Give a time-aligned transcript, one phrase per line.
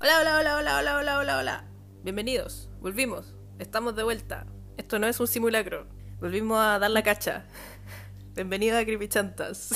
[0.00, 1.64] Hola, hola, hola, hola, hola, hola, hola, hola.
[2.04, 4.46] Bienvenidos, volvimos, estamos de vuelta.
[4.76, 5.88] Esto no es un simulacro.
[6.20, 7.46] Volvimos a dar la cacha.
[8.36, 9.74] Bienvenido a Creepy Chantas.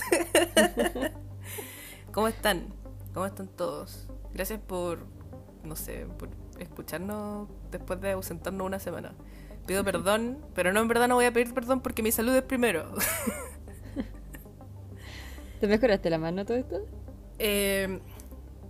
[2.13, 2.73] ¿Cómo están?
[3.13, 4.07] ¿Cómo están todos?
[4.33, 5.01] Gracias por,
[5.65, 9.17] no sé, por escucharnos después de ausentarnos una semana.
[9.67, 12.45] Pido perdón, pero no, en verdad no voy a pedir perdón porque mi salud es
[12.45, 12.95] primero.
[15.59, 16.87] ¿Te mejoraste la mano todo esto?
[17.41, 17.99] Eh,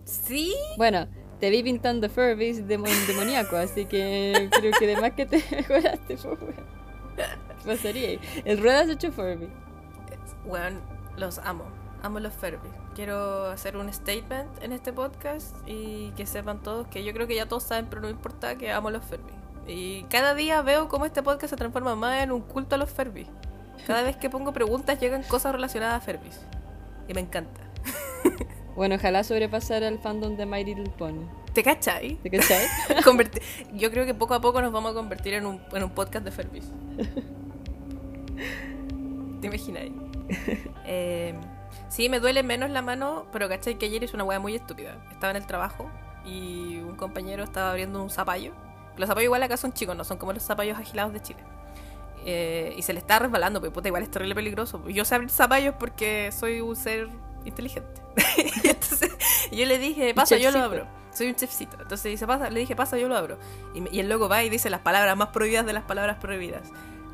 [0.06, 1.08] sí, Bueno,
[1.42, 6.38] te vi pintando Furbies demo- demoníaco, así que creo que además que te mejoraste, pues.
[7.16, 8.20] ¿Qué pasaría?
[8.44, 9.48] El ruedas hecho Furby.
[10.46, 10.78] Bueno,
[11.16, 11.64] los amo.
[12.00, 12.68] Amo los Furby.
[12.94, 17.34] Quiero hacer un statement en este podcast y que sepan todos que yo creo que
[17.34, 19.32] ya todos saben, pero no importa que amo los Furby.
[19.66, 22.88] Y cada día veo cómo este podcast se transforma más en un culto a los
[22.90, 23.26] Furby.
[23.88, 26.38] Cada vez que pongo preguntas llegan cosas relacionadas a Furbies.
[27.08, 27.60] Y me encanta.
[28.74, 31.26] Bueno, ojalá sobrepasar al fandom de My Little Pony.
[31.52, 32.14] ¿Te cachai?
[32.16, 32.66] ¿Te cachai?
[33.74, 36.24] Yo creo que poco a poco nos vamos a convertir en un, en un podcast
[36.24, 36.72] de Furbies.
[39.40, 39.84] ¿Te imaginas?
[40.86, 41.34] Eh,
[41.88, 44.96] sí, me duele menos la mano, pero cachai que ayer hice una hueá muy estúpida.
[45.12, 45.90] Estaba en el trabajo
[46.24, 48.52] y un compañero estaba abriendo un zapallo.
[48.96, 51.40] Los zapallos igual acá son chicos, no son como los zapallos agilados de Chile.
[52.24, 54.86] Eh, y se le está resbalando, pero puta, igual es terrible peligroso.
[54.88, 57.08] Yo sé abrir zapallos porque soy un ser
[57.44, 58.01] inteligente.
[58.64, 59.10] y entonces
[59.50, 60.86] yo le dije, pasa, yo lo abro.
[61.12, 61.76] Soy un chefcito.
[61.80, 63.38] Entonces dice, pasa, le dije, pasa, yo lo abro.
[63.74, 66.62] Y, y el loco va y dice las palabras más prohibidas de las palabras prohibidas.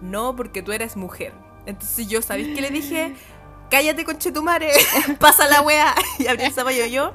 [0.01, 1.33] No, porque tú eres mujer.
[1.67, 3.15] Entonces yo, ¿sabéis qué le dije?
[3.71, 4.71] Cállate, conchetumare,
[5.19, 5.95] pasa la wea.
[6.19, 7.13] Y abrí el zapallo yo,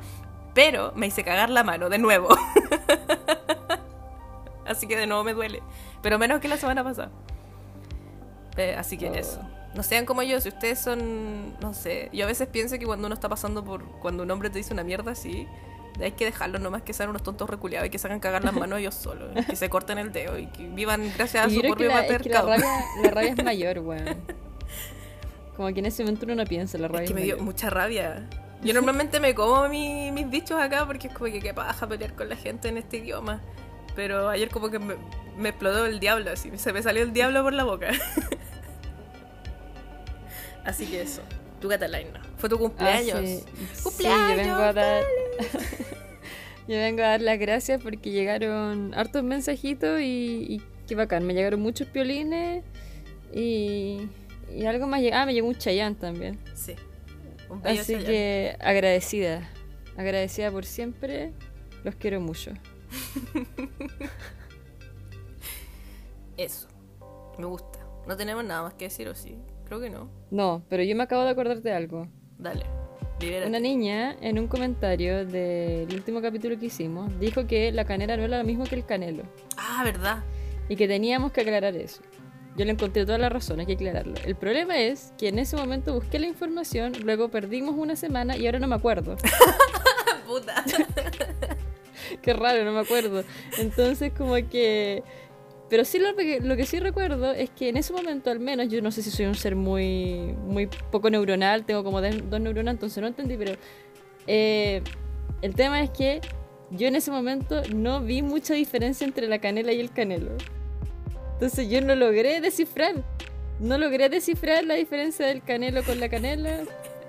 [0.54, 2.28] pero me hice cagar la mano de nuevo.
[4.66, 5.62] Así que de nuevo me duele.
[6.02, 7.12] Pero menos que la semana pasada.
[8.58, 9.16] Eh, así que Oh.
[9.16, 9.40] eso.
[9.76, 13.08] No sean como yo, si ustedes son, no sé, yo a veces pienso que cuando
[13.08, 15.48] uno está pasando por, cuando un hombre te dice una mierda así,
[16.00, 18.54] hay que dejarlos nomás que sean unos tontos reculeados y que se hagan cagar las
[18.54, 21.88] manos ellos solos, que se corten el dedo y que vivan gracias a su propio
[21.90, 22.66] la, es que la rabia,
[23.02, 24.16] la rabia es mayor, weón.
[25.56, 27.38] Como que en ese momento uno no piensa, la rabia Es es, que me dio
[27.40, 28.28] mucha rabia.
[28.64, 32.14] Yo normalmente me como mi- mis dichos acá porque es como que qué paja pelear
[32.16, 33.42] con la gente en este idioma.
[33.96, 34.96] Pero ayer como que me,
[35.38, 36.52] me explotó el diablo, así.
[36.58, 37.90] Se me salió el diablo por la boca.
[40.66, 41.22] así que eso.
[41.62, 42.22] Tu Catalina.
[42.38, 43.20] Fue tu Ah, cumpleaños.
[43.24, 43.44] sí.
[43.84, 44.32] ¡Cumpleaños!
[44.32, 45.04] Sí, yo vengo a dar.
[46.68, 51.26] yo vengo a dar las gracias porque llegaron hartos mensajitos y, y qué bacán.
[51.26, 52.64] Me llegaron muchos piolines
[53.34, 54.08] y,
[54.54, 55.02] y algo más.
[55.14, 56.38] Ah, me llegó un chayán también.
[56.54, 56.76] Sí.
[57.50, 59.50] Un bello Así que agradecida.
[59.96, 61.32] Agradecida por siempre.
[61.84, 62.52] Los quiero mucho.
[66.38, 66.68] Eso.
[67.38, 67.80] Me gusta.
[68.08, 69.38] No tenemos nada más que decir, ¿o sí?
[69.66, 70.10] Creo que no.
[70.32, 72.08] No, pero yo me acabo de acordar de algo.
[72.38, 72.66] Dale.
[73.20, 73.48] Libérate.
[73.48, 78.24] Una niña en un comentario del último capítulo que hicimos dijo que la canela no
[78.24, 79.24] era lo mismo que el canelo
[79.56, 80.24] Ah, ¿verdad?
[80.68, 82.02] y que teníamos que aclarar eso.
[82.58, 84.14] Yo le encontré todas las razones, hay que aclararlo.
[84.26, 88.46] El problema es que en ese momento busqué la información, luego perdimos una semana y
[88.46, 89.16] ahora no me acuerdo.
[90.28, 90.64] Puta.
[92.22, 93.24] Qué raro, no me acuerdo.
[93.58, 95.04] Entonces como que...
[95.74, 98.68] Pero sí lo que, lo que sí recuerdo es que en ese momento al menos,
[98.68, 102.76] yo no sé si soy un ser muy, muy poco neuronal, tengo como dos neuronas,
[102.76, 103.56] entonces no entendí, pero
[104.28, 104.84] eh,
[105.42, 106.22] el tema es que
[106.70, 110.34] yo en ese momento no vi mucha diferencia entre la canela y el canelo.
[111.34, 113.04] Entonces yo no logré descifrar,
[113.60, 116.60] no logré descifrar la diferencia del canelo con la canela.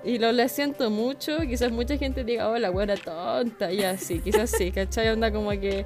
[0.03, 4.21] Y lo, le siento mucho, quizás mucha gente diga, oh, la buena tonta, y así,
[4.21, 5.09] quizás sí, ¿cachai?
[5.09, 5.85] Onda como que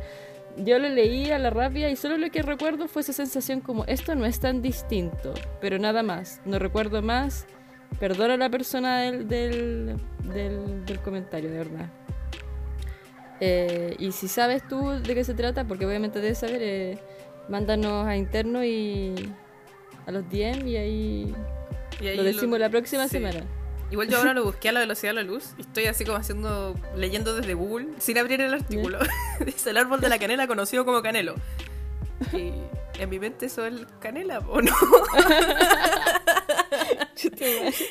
[0.58, 3.86] yo lo leí a la rabia y solo lo que recuerdo fue esa sensación como,
[3.86, 7.48] esto no es tan distinto, pero nada más, no recuerdo más,
[8.00, 9.98] perdona a la persona del, del,
[10.34, 11.90] del, del comentario, de verdad.
[13.42, 17.00] Eh, y si sabes tú de qué se trata, porque obviamente debes saber, eh,
[17.48, 19.16] mándanos a interno y
[20.06, 21.36] a los DM y ahí
[22.02, 23.12] Y ahí lo decimos la próxima sí.
[23.18, 23.46] semana.
[23.91, 26.17] Igual yo ahora lo busqué a la velocidad de la luz y estoy así como
[26.17, 29.00] haciendo, leyendo desde Google, sin abrir el artículo.
[29.44, 31.36] Dice el árbol de la canela conocido como canelo.
[32.33, 32.51] Y
[33.00, 34.71] en mi mente eso es el canela, ¿o no?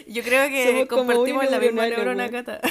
[0.07, 2.31] Yo creo que Somos compartimos la misma neurona.
[2.31, 2.61] Cata.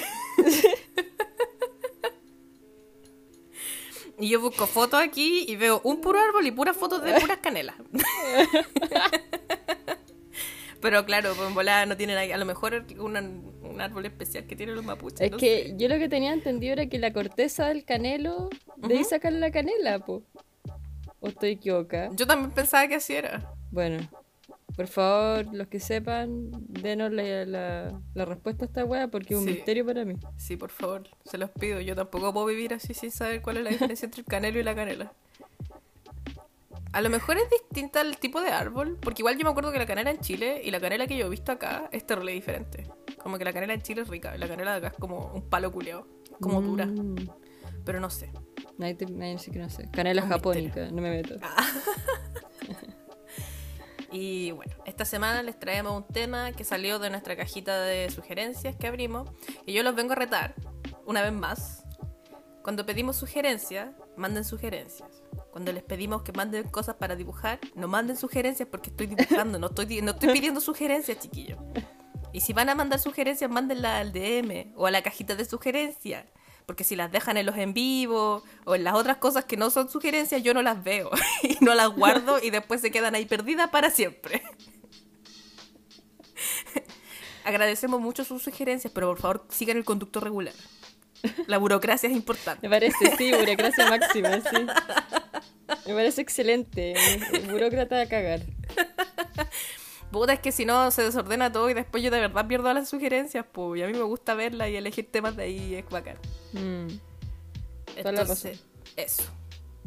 [4.19, 7.38] Y yo busco fotos aquí y veo un puro árbol y puras fotos de puras
[7.38, 7.75] canelas.
[10.81, 14.45] Pero claro, pues en volada no tienen ahí- a lo mejor una- un árbol especial
[14.45, 15.21] que tienen los mapuches.
[15.21, 15.74] Es no que sé.
[15.77, 19.09] yo lo que tenía entendido era que la corteza del canelo, de ahí Ujú.
[19.09, 20.24] sacan la canela, po.
[21.19, 22.09] ¿O estoy equivocada?
[22.15, 23.51] Yo también pensaba que así era.
[23.71, 24.07] Bueno,
[24.75, 29.39] Por favor, los que sepan, denos la, la, la respuesta a esta wea porque es
[29.39, 29.53] un Sí.
[29.53, 30.13] misterio para mí.
[30.38, 31.81] Sí, por favor, se los pido.
[31.81, 34.63] Yo tampoco puedo vivir así sin saber cuál es la diferencia entre el canelo y
[34.63, 35.13] la canela.
[36.97, 39.77] A lo mejor es distinta el tipo de árbol, porque igual yo me acuerdo que
[39.77, 42.88] la canela en Chile y la canela que yo he visto acá es terrible diferente.
[43.21, 45.31] Como que la canela en Chile es rica y la canela de acá es como
[45.31, 46.07] un palo culeado,
[46.41, 47.29] como dura, Mm.
[47.85, 48.31] pero no sé.
[48.79, 49.88] Te, ahí sí que no sé.
[49.91, 51.35] Canela Un japónica, no me meto.
[54.11, 58.75] Y bueno, esta semana les traemos un tema que salió de nuestra cajita de sugerencias
[58.75, 59.29] que abrimos.
[59.65, 60.55] Y yo los vengo a retar,
[61.05, 61.83] una vez más.
[62.63, 65.21] Cuando pedimos sugerencias, manden sugerencias.
[65.57, 69.65] Cuando les pedimos que manden cosas para dibujar, no manden sugerencias porque estoy dibujando, no
[69.69, 71.57] estoy, no estoy pidiendo sugerencias, chiquillos.
[72.31, 76.25] Y si van a mandar sugerencias, mándenlas al DM o a la cajita de sugerencias.
[76.68, 79.71] Porque si las dejan en los en vivo o en las otras cosas que no
[79.71, 81.09] son sugerencias, yo no las veo
[81.42, 84.44] y no las guardo y después se quedan ahí perdidas para siempre.
[87.45, 90.54] Agradecemos mucho sus sugerencias, pero por favor sigan el conducto regular.
[91.48, 92.68] La burocracia es importante.
[92.68, 94.68] Me parece, sí, burocracia máxima, sí.
[95.86, 96.94] Me parece excelente.
[97.50, 98.42] Burócrata a cagar.
[100.12, 102.90] Puta, es que si no se desordena todo y después yo de verdad pierdo las
[102.90, 103.80] sugerencias, pues.
[103.80, 106.18] Y a mí me gusta verlas y elegir temas de ahí es bacán.
[106.54, 106.88] Mm.
[107.98, 108.64] Entonces,
[108.96, 109.24] eso.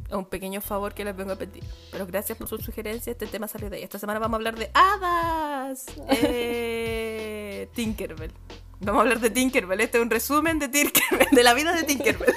[0.09, 1.62] Es un pequeño favor que les vengo a pedir.
[1.93, 3.15] Pero gracias por sus sugerencias.
[3.15, 3.82] Este tema salió de ahí.
[3.82, 5.87] Esta semana vamos a hablar de hadas.
[6.11, 8.32] Eh, Tinkerbell.
[8.81, 9.81] Vamos a hablar de Tinkerbell.
[9.81, 12.35] Este es un resumen de Tinkerbell, de la vida de Tinkerbell.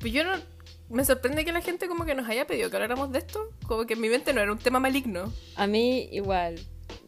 [0.00, 0.32] Pues yo no.
[0.88, 3.50] Me sorprende que la gente como que nos haya pedido que habláramos de esto.
[3.66, 5.32] Como que en mi mente no era un tema maligno.
[5.56, 6.60] A mí igual.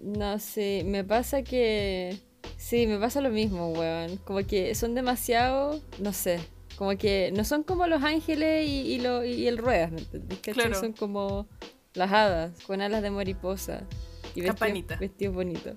[0.03, 2.19] No sé, me pasa que...
[2.57, 4.17] Sí, me pasa lo mismo, weón.
[4.19, 5.81] Como que son demasiado...
[6.01, 6.41] No sé.
[6.77, 10.39] Como que no son como los ángeles y, y, lo- y el ruedas, ¿me entendés?
[10.39, 10.55] ¿Cachai?
[10.55, 10.75] Claro.
[10.79, 11.49] Son como
[11.95, 13.85] las hadas, con alas de mariposa.
[14.35, 14.97] Y vestidos, Campanita.
[14.97, 15.75] vestidos bonitos.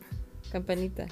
[0.52, 1.06] Campanita.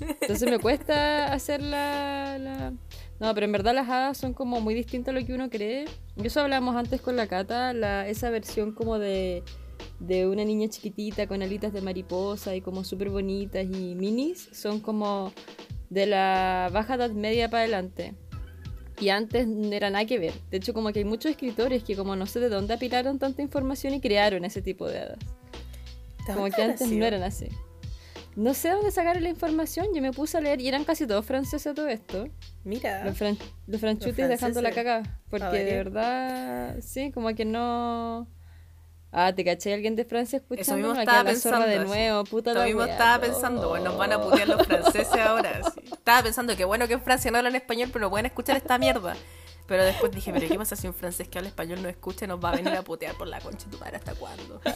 [0.00, 2.72] Entonces me cuesta hacer la, la-
[3.20, 5.84] No, pero en verdad las hadas son como muy distintas a lo que uno cree.
[6.16, 9.42] Y eso hablamos antes con la Cata, la, esa versión como de,
[10.00, 14.80] de una niña chiquitita con alitas de mariposa y como súper bonitas y minis, son
[14.80, 15.32] como
[15.90, 18.14] de la baja edad media para adelante.
[19.00, 20.32] Y antes no era nada que ver.
[20.50, 23.42] De hecho, como que hay muchos escritores que como no sé de dónde apilaron tanta
[23.42, 25.18] información y crearon ese tipo de hadas.
[26.26, 27.48] Como que antes no eran así.
[28.34, 31.24] No sé dónde sacaron la información, yo me puse a leer y eran casi todos
[31.26, 32.28] franceses todo esto.
[32.64, 33.04] Mira.
[33.04, 33.36] Los, fran-
[33.66, 35.20] los franchutes Los dejando la cagada.
[35.28, 35.84] Porque de ver.
[35.90, 38.26] verdad, sí, como que no.
[39.14, 41.78] Ah, te caché alguien de Francia escuchando mismo Aquí estaba de pensando, así.
[41.86, 45.60] nuevo, puta Lo mismo wea, estaba pensando, bueno, nos van a putear los franceses ahora.
[45.74, 45.80] sí.
[45.92, 48.78] Estaba pensando que bueno que en Francia no hablan español, pero no pueden escuchar esta
[48.78, 49.14] mierda.
[49.66, 52.28] Pero después dije, pero ¿qué pasa si un francés que habla español no escucha y
[52.28, 54.60] nos va a venir a putear por la concha de tu madre hasta cuándo?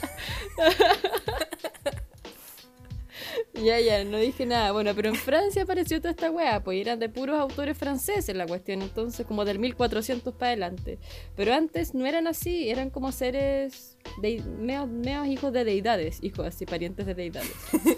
[3.55, 4.73] Ya, ya, no dije nada.
[4.73, 8.47] Bueno, pero en Francia apareció toda esta wea, pues eran de puros autores franceses la
[8.47, 10.99] cuestión, entonces como del 1400 para adelante.
[11.35, 16.47] Pero antes no eran así, eran como seres, de, meos, meos hijos de deidades, hijos
[16.47, 17.55] así, parientes de deidades.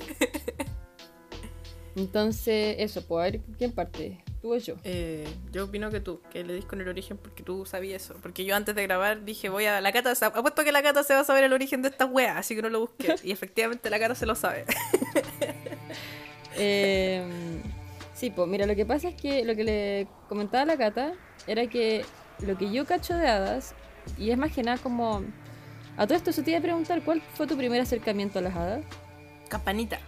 [1.97, 4.75] Entonces, eso, pues a ver quién parte, tú o yo.
[4.85, 8.15] Eh, yo opino que tú, que le dis con el origen porque tú sabías eso.
[8.23, 11.15] Porque yo antes de grabar dije, voy a la cata, apuesto que la cata se
[11.15, 13.15] va a saber el origen de esta wea, así que no lo busqué.
[13.25, 14.65] Y efectivamente la cata se lo sabe.
[16.57, 17.23] Eh,
[18.15, 21.13] sí, pues mira, lo que pasa es que lo que le comentaba a la Cata
[21.47, 22.05] era que
[22.41, 23.75] lo que yo cacho de hadas,
[24.17, 25.23] y es más que nada como...
[25.97, 28.57] A todo esto se te iba a preguntar, ¿cuál fue tu primer acercamiento a las
[28.57, 28.85] hadas?
[29.49, 29.99] Campanita.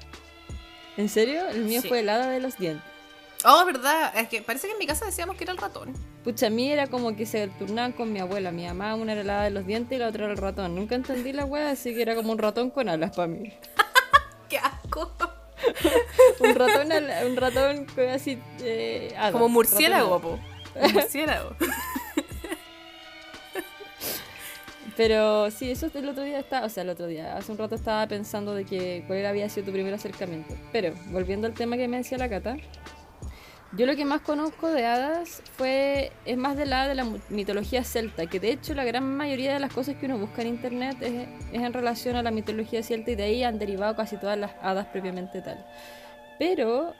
[0.96, 1.48] ¿En serio?
[1.48, 1.88] El mío Sí.
[1.88, 2.89] fue el hada de los dientes.
[3.44, 4.12] Oh, verdad.
[4.16, 5.94] Es que parece que en mi casa decíamos que era el ratón.
[6.24, 8.52] Pucha, a mí era como que se turnaban con mi abuela.
[8.52, 10.74] Mi mamá, una era hada de los dientes y la otra era el ratón.
[10.74, 13.52] Nunca entendí la wea, así que era como un ratón con alas para mí.
[14.48, 15.12] ¡Qué asco!
[16.40, 16.88] Un ratón,
[17.26, 18.38] un ratón con así...
[18.60, 19.14] Eh.
[19.30, 20.40] Como murciélago, po.
[20.94, 21.54] Murciélago.
[24.96, 27.74] Pero sí, eso el otro día estaba, o sea, el otro día, hace un rato
[27.74, 30.54] estaba pensando de que cuál había sido tu primer acercamiento.
[30.72, 32.56] Pero, volviendo al tema que me decía la Cata,
[33.72, 37.84] yo lo que más conozco de hadas fue, es más de la de la mitología
[37.84, 40.96] celta, que de hecho la gran mayoría de las cosas que uno busca en internet
[41.00, 44.38] es, es en relación a la mitología celta y de ahí han derivado casi todas
[44.38, 45.64] las hadas propiamente tal.
[46.38, 46.94] Pero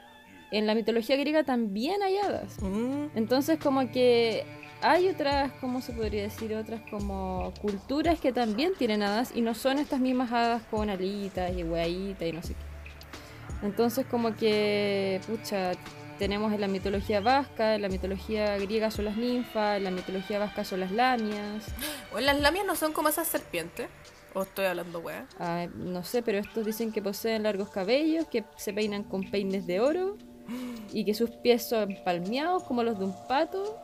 [0.51, 2.61] en la mitología griega también hay hadas.
[2.63, 4.45] Mm, Entonces como que
[4.83, 6.55] hay otras, ¿cómo se podría decir?
[6.55, 11.53] Otras como culturas que también tienen hadas y no son estas mismas hadas con alitas
[11.57, 13.67] y hueaditas y no sé qué.
[13.67, 15.73] Entonces como que, pucha,
[16.21, 20.39] tenemos en la mitología vasca, en la mitología griega son las ninfas, en la mitología
[20.39, 21.65] vasca son las lamias.
[22.15, 23.89] O las lamias no son como esas serpientes.
[24.35, 25.27] ¿O estoy hablando weá?
[25.39, 29.67] Ah, no sé, pero estos dicen que poseen largos cabellos, que se peinan con peines
[29.67, 30.19] de oro
[30.93, 33.81] y que sus pies son palmeados como los de un pato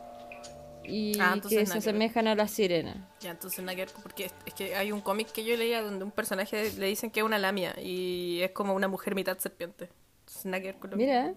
[0.83, 3.09] y Ah, que se asemejan a la sirena.
[3.19, 6.05] Ya, entonces nada que ver, porque es, que hay un cómic que yo leía donde
[6.05, 9.89] un personaje le dicen que es una lamia y es como una mujer mitad serpiente.
[10.19, 11.33] Entonces nada que ver con lo Mira,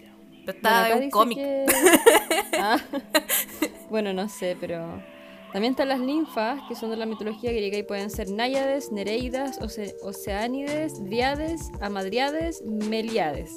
[0.47, 1.39] está bueno, un cómic.
[1.39, 1.67] que-
[2.59, 2.79] Ah.
[3.91, 5.03] bueno, no sé, pero
[5.53, 9.59] también están las ninfas, que son de la mitología griega y pueden ser náyades, nereidas,
[9.61, 13.51] oce- oceánides, driades, amadriades, meliades.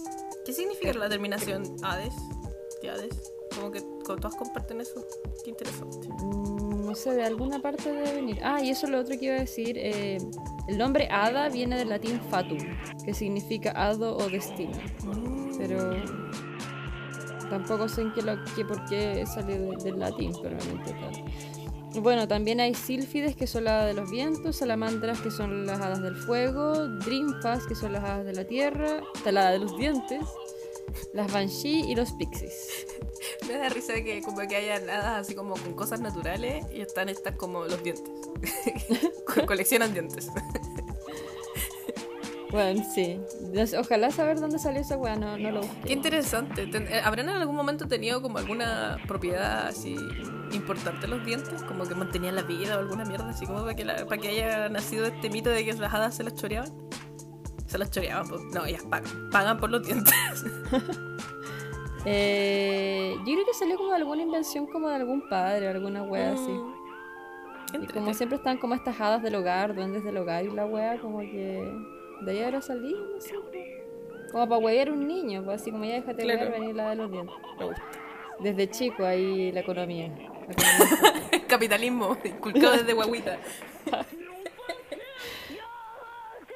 [0.45, 2.13] ¿Qué significa la terminación Hades?
[2.81, 3.31] ¿De Hades?
[3.55, 5.05] Como que todas comparten eso.
[5.43, 6.07] Qué interesante.
[6.23, 8.39] Mm, No sé, de alguna parte debe venir.
[8.43, 9.77] Ah, y eso es lo otro que iba a decir.
[9.79, 10.17] eh,
[10.67, 12.57] el nombre Hada viene del latín fatum,
[13.05, 14.77] que significa hado o destino.
[15.57, 15.91] Pero
[17.53, 18.35] tampoco sé en qué, lo,
[18.67, 22.01] por qué salió de- del latín, probablemente tal.
[22.01, 25.79] Bueno, también hay sílfides, que son las hadas de los vientos, salamandras, que son las
[25.79, 30.21] hadas del fuego, drinfas, que son las hadas de la tierra, hada de los dientes,
[31.13, 32.87] las banshee y los pixies.
[33.47, 37.09] Me da risa que como que haya hadas así como con cosas naturales y están
[37.09, 38.11] estas como los dientes.
[39.27, 40.29] Co- Coleccionan dientes.
[42.53, 43.19] Bueno, sí.
[43.79, 45.81] Ojalá saber dónde salió esa weá, no, no lo busqué.
[45.87, 46.69] Qué interesante.
[46.71, 49.95] Eh, ¿Habrán en algún momento tenido como alguna propiedad así
[50.51, 51.63] importante los dientes?
[51.63, 54.27] Como que mantenían la vida o alguna mierda así como para que, la- para que
[54.29, 56.71] haya nacido este mito de que las hadas se las choreaban.
[57.65, 58.41] Se las choreaban, pues.
[58.53, 59.29] No, ellas pagan.
[59.31, 60.13] Pagan por los dientes.
[62.05, 66.33] Eh, yo creo que salió como alguna invención como de algún padre o alguna wea
[66.33, 66.51] así.
[66.51, 67.83] Mm.
[67.83, 70.99] Y como siempre están como estas hadas del hogar, duendes del hogar y la wea,
[70.99, 71.71] como que
[72.21, 73.33] de ahí habrá salido, no sé.
[74.31, 76.51] Como para huevear un niño, pues así como ya déjate Claro.
[76.51, 77.35] venir la de los dientes.
[77.59, 77.83] Me gusta.
[78.39, 80.07] Desde chico ahí la economía.
[80.07, 80.13] la
[80.51, 81.47] economía.
[81.47, 83.37] Capitalismo, inculcado desde guaguita.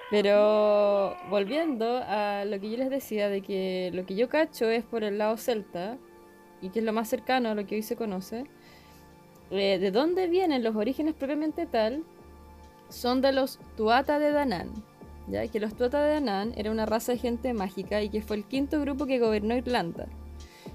[0.10, 4.84] Pero volviendo a lo que yo les decía, de que lo que yo cacho es
[4.86, 5.98] por el lado celta,
[6.62, 8.46] y que es lo más cercano a lo que hoy se conoce,
[9.52, 12.04] eh, de dónde vienen los orígenes propiamente tal,
[12.90, 14.72] son de los Tuata de Danán.
[15.28, 15.48] ¿Ya?
[15.48, 18.44] Que los Tuata de Danán era una raza de gente mágica y que fue el
[18.46, 20.08] quinto grupo que gobernó Irlanda.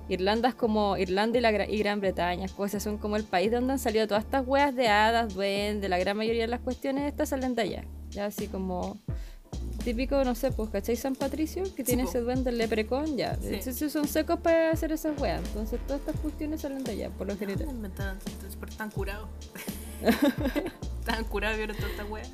[0.08, 3.50] Irlanda es como Irlanda y, la, Gra- y Gran Bretaña, cosas son como el país
[3.50, 6.60] de donde han salido todas estas weas de hadas, duendes, la gran mayoría de las
[6.60, 7.84] cuestiones estas salen de allá.
[8.10, 8.98] Ya así como
[9.84, 10.96] típico, no sé, pues, ¿cachai?
[10.96, 12.10] San Patricio, que tiene po.
[12.10, 13.36] ese duende, el leprecón, ya.
[13.36, 13.48] Sí.
[13.54, 15.40] Entonces son secos para hacer esas weas.
[15.48, 17.68] Entonces todas estas cuestiones salen de allá, por lo general.
[17.70, 19.28] Inventaron, entonces, porque están curados.
[21.00, 22.24] Estaban curados y vieron toda esta wea.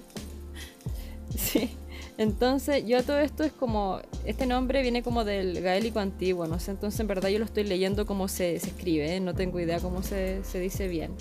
[1.37, 1.77] Sí.
[2.19, 4.01] Entonces, yo todo esto es como.
[4.27, 6.73] Este nombre viene como del gaélico antiguo, no sé.
[6.73, 9.21] Entonces, en verdad, yo lo estoy leyendo como se, escribe, ¿eh?
[9.21, 11.13] no tengo idea cómo se, se dice bien.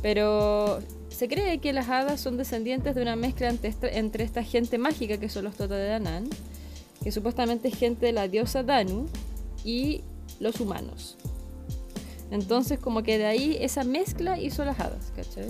[0.00, 0.80] Pero
[1.18, 5.28] se cree que las hadas son descendientes de una mezcla entre esta, gente mágica que
[5.28, 6.30] son los Tota de Danán,
[7.02, 9.06] que supuestamente es gente de la diosa Danu,
[9.64, 10.02] y
[10.38, 11.16] los humanos.
[12.30, 15.48] Entonces, como que de ahí esa mezcla hizo las hadas, ¿cachai?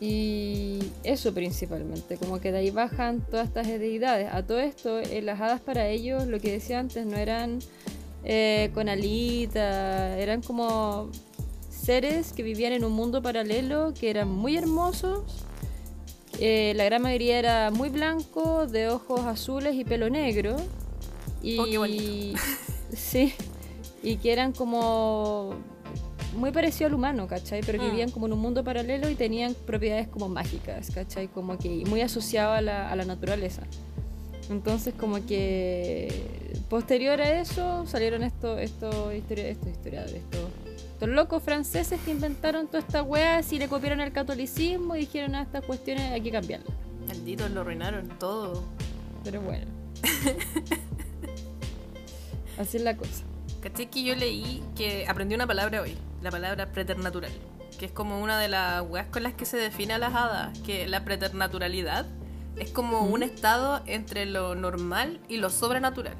[0.00, 4.28] Y eso principalmente, como que de ahí bajan todas estas deidades.
[4.32, 7.58] A todo esto, eh, las hadas para ellos, lo que decía antes, no eran
[8.24, 11.10] eh, con alita, eran como
[11.68, 15.44] seres que vivían en un mundo paralelo, que eran muy hermosos.
[16.38, 20.56] Eh, la gran mayoría era muy blanco, de ojos azules y pelo negro.
[21.42, 22.38] Y, Oh, qué bonito.
[22.92, 23.34] sí,
[24.02, 25.54] y que eran como
[26.36, 27.62] muy parecido al humano, ¿cachai?
[27.64, 27.86] Pero Mm.
[27.86, 31.28] vivían como en un mundo paralelo y tenían propiedades como mágicas, ¿cachai?
[31.28, 33.62] Como que muy asociado a la, a la naturaleza.
[34.50, 40.40] Entonces como que posterior a eso salieron estos esto, historia, estos historiadores, estos,
[40.92, 45.34] estos locos franceses que inventaron toda esta wea y le copiaron el catolicismo y dijeron
[45.34, 46.74] a estas cuestiones hay que cambiarlas.
[47.06, 48.62] Malditos, lo arruinaron todo.
[49.22, 49.66] Pero bueno.
[52.58, 53.24] Así es la cosa.
[53.60, 55.94] ¿Cachai que yo leí que aprendí una palabra hoy?
[56.22, 57.30] La palabra preternatural.
[57.78, 60.58] Que es como una de las weas con las que se define a las hadas.
[60.60, 62.06] Que la preternaturalidad
[62.56, 66.16] es como un estado entre lo normal y lo sobrenatural.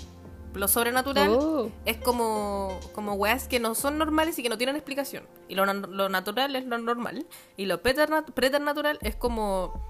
[0.55, 1.71] Lo sobrenatural Oh.
[1.85, 5.25] es como, como weas que no son normales y que no tienen explicación.
[5.49, 7.27] Y lo, lo natural es lo normal.
[7.57, 9.85] Y lo preterna- preternatural es como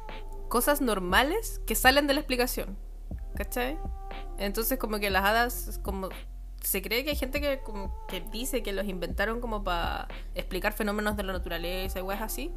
[0.49, 2.77] cosas normales que salen de la explicación.
[3.37, 3.79] ¿Cachai?
[4.39, 6.09] Entonces como que las hadas como...
[6.69, 10.75] Se cree que hay gente que, como que dice que los inventaron como para explicar
[10.75, 12.53] fenómenos de la naturaleza y weas así.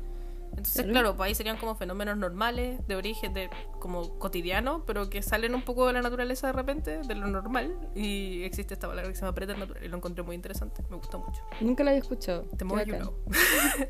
[0.49, 3.49] Entonces, claro, pues ahí serían como fenómenos normales, de origen de
[3.79, 7.73] como cotidiano, pero que salen un poco de la naturaleza de repente, de lo normal.
[7.95, 11.19] Y existe esta palabra que se llama preternatural y lo encontré muy interesante, me gustó
[11.19, 11.41] mucho.
[11.61, 12.41] Nunca la había escuchado.
[12.57, 13.15] Te muevo you know.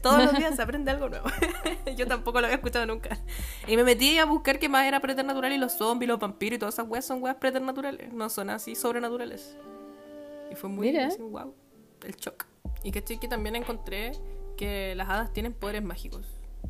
[0.04, 1.26] Todos los días se aprende algo nuevo.
[1.98, 3.18] Yo tampoco lo había escuchado nunca.
[3.68, 6.60] Y me metí a buscar qué más era preternatural y los zombies, los vampiros y
[6.60, 9.58] todas esas weas son weas preternaturales, no son así sobrenaturales.
[10.52, 11.08] Y fue muy Mira.
[11.08, 11.56] así, wow,
[12.04, 12.46] el shock.
[12.84, 14.12] Y que que también encontré
[14.58, 16.26] que las hadas tienen poderes mágicos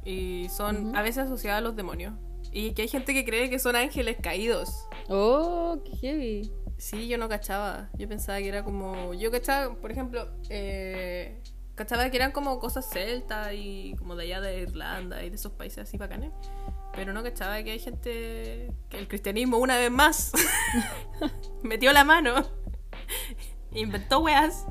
[0.06, 2.14] y son a veces asociadas a los demonios.
[2.52, 4.88] Y que hay gente que cree que son ángeles caídos.
[5.08, 6.52] Oh, qué heavy.
[6.78, 7.90] Sí, yo no cachaba.
[7.98, 9.14] Yo pensaba que era como.
[9.14, 11.40] Yo cachaba, por ejemplo, eh,
[11.76, 15.54] cachaba que eran como cosas celtas y como de allá de Irlanda y de esos
[15.54, 16.32] países así bacanes.
[16.94, 18.74] Pero no cachaba que hay gente.
[18.90, 20.34] que el cristianismo, una vez más,
[21.64, 22.34] metió la mano,
[23.74, 24.66] inventó weas.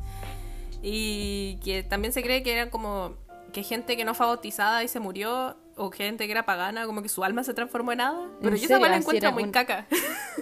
[0.82, 3.14] Y que también se cree que eran como.
[3.52, 5.56] que gente que no fue bautizada y se murió.
[5.76, 8.28] O gente que era pagana, como que su alma se transformó en hada.
[8.42, 9.86] Pero yo esa la encuentro era muy un- caca.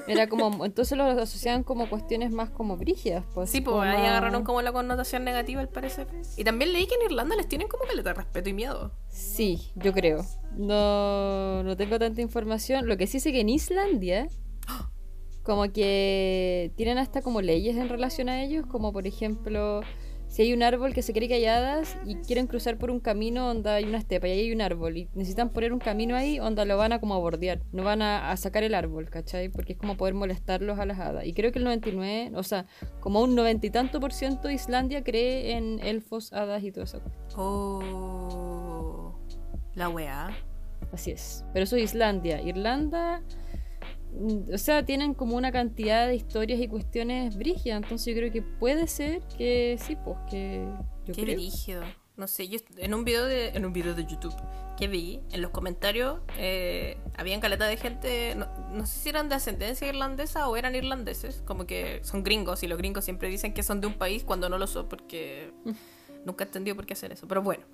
[0.08, 3.48] Era como, entonces lo asociaban como cuestiones más como brígidas, pues.
[3.48, 6.08] Sí, pues como ahí agarraron como la connotación negativa al parecer.
[6.36, 8.90] Y también leí que en Irlanda les tienen como que da respeto y miedo.
[9.10, 10.24] Sí, yo creo.
[10.56, 12.88] No, no tengo tanta información.
[12.88, 14.26] Lo que sí sé que en Islandia,
[15.48, 19.80] como que tienen hasta como leyes en relación a ellos, como por ejemplo,
[20.26, 23.00] si hay un árbol que se cree que hay hadas y quieren cruzar por un
[23.00, 26.16] camino donde hay una estepa y ahí hay un árbol y necesitan poner un camino
[26.16, 29.08] ahí donde lo van a como a bordear, no van a, a sacar el árbol,
[29.08, 29.48] ¿cachai?
[29.48, 31.24] Porque es como poder molestarlos a las hadas.
[31.24, 32.66] Y creo que el 99, o sea,
[33.00, 36.84] como un noventa y tanto por ciento de Islandia cree en elfos, hadas y todo
[36.84, 37.00] eso.
[37.36, 39.18] Oh.
[39.74, 40.28] La weá.
[40.92, 41.42] Así es.
[41.54, 42.42] Pero eso es Islandia.
[42.42, 43.22] Irlanda,
[44.52, 47.82] o sea, tienen como una cantidad de historias y cuestiones brígidas.
[47.82, 50.66] Entonces yo creo que puede ser que sí, pues que
[51.06, 51.36] yo Qué creo.
[51.36, 51.82] brígido.
[52.16, 54.34] No sé, yo en un video de en un video de YouTube
[54.76, 59.28] que vi, en los comentarios eh, habían caleta de gente, no, no sé si eran
[59.28, 63.54] de ascendencia irlandesa o eran irlandeses, como que son gringos y los gringos siempre dicen
[63.54, 65.52] que son de un país cuando no lo son porque
[66.24, 67.64] nunca he entendido por qué hacen eso, pero bueno.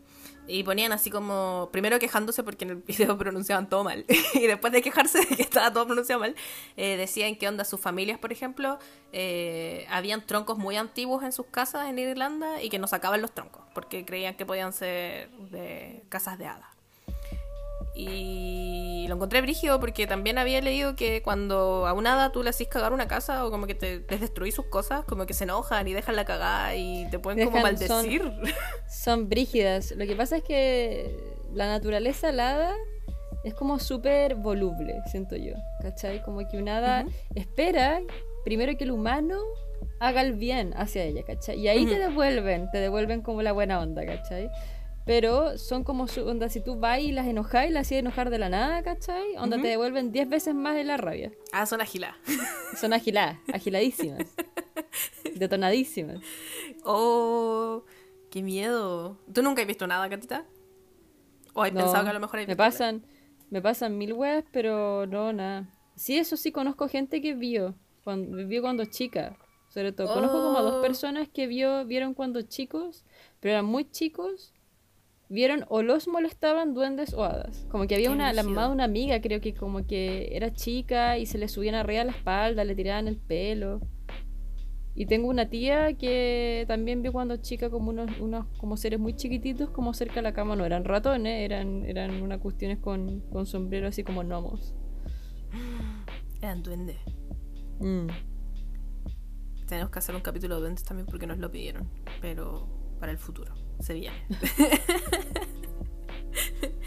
[0.47, 4.05] Y ponían así como, primero quejándose porque en el video pronunciaban todo mal.
[4.35, 6.35] y después de quejarse de que estaba todo pronunciado mal,
[6.77, 8.79] eh, decían que onda sus familias, por ejemplo,
[9.13, 13.33] eh, habían troncos muy antiguos en sus casas en Irlanda y que no sacaban los
[13.33, 16.74] troncos porque creían que podían ser de casas de hadas.
[17.95, 22.51] Y lo encontré brígido porque también había leído que cuando a un hada tú le
[22.51, 25.45] haces cagar una casa o como que te, te destruís sus cosas, como que se
[25.45, 28.33] enojan y dejan la cagada y te pueden como Dejan- son- maldecir.
[28.89, 29.93] Son brígidas.
[29.93, 31.17] Lo que pasa es que
[31.53, 32.73] la naturaleza alada
[33.45, 35.55] es como súper voluble, siento yo.
[35.83, 36.23] ¿Cachai?
[36.23, 37.13] Como que un hada Ujú.
[37.35, 38.01] espera
[38.45, 39.37] primero que el humano
[40.01, 41.59] haga el bien hacia ella, ¿cachai?
[41.61, 42.01] Y ahí te Ujú.
[42.11, 44.51] devuelven, te devuelven como la buena onda, ¿cachai?
[45.05, 48.31] Pero son como su onda, si tú vas y las enojas y las haces enojar
[48.31, 49.37] de la nada, ¿cachai?
[49.37, 51.31] Onda te devuelven 10 veces más de la rabia.
[51.53, 52.17] Ah, son agiladas.
[52.81, 54.25] Son agiladas, agiladísimas.
[55.37, 56.21] detonadísimas.
[56.85, 57.85] Oh,
[58.31, 59.19] qué miedo.
[59.33, 60.47] ¿Tú nunca has visto nada, Catita?
[61.53, 63.07] ¿O has No, pensado que a lo mejor hay me pasan,
[63.51, 65.69] me pasan mil weas, pero no, nada.
[65.97, 69.37] Sí, eso sí, conozco gente que vio, cuando, vio cuando chica.
[69.69, 70.81] Sobre todo, conozco como a dos Oh.
[70.81, 73.05] personas que vio, vieron cuando chicos,
[73.41, 74.54] pero eran muy chicos.
[75.29, 77.67] Vieron o los molestaban duendes o hadas.
[77.71, 80.53] Como que había Qué una, la mamá de una amiga, creo que como que era
[80.53, 83.81] chica y se le subían arriba a la espalda, le tiraban el pelo.
[84.97, 89.15] Y tengo una tía que también vio cuando chica como unos, unos como seres muy
[89.17, 90.55] chiquititos como cerca de la cama.
[90.55, 94.75] No eran ratones, eran, eran unas cuestiones con, con sombrero así como gnomos.
[96.41, 96.99] Eran duendes.
[97.81, 98.07] Mm.
[99.67, 101.89] Tenemos que hacer un capítulo de duendes también porque nos lo pidieron.
[102.21, 102.69] Pero
[103.01, 103.64] para el futuro.
[103.81, 104.27] Se viene.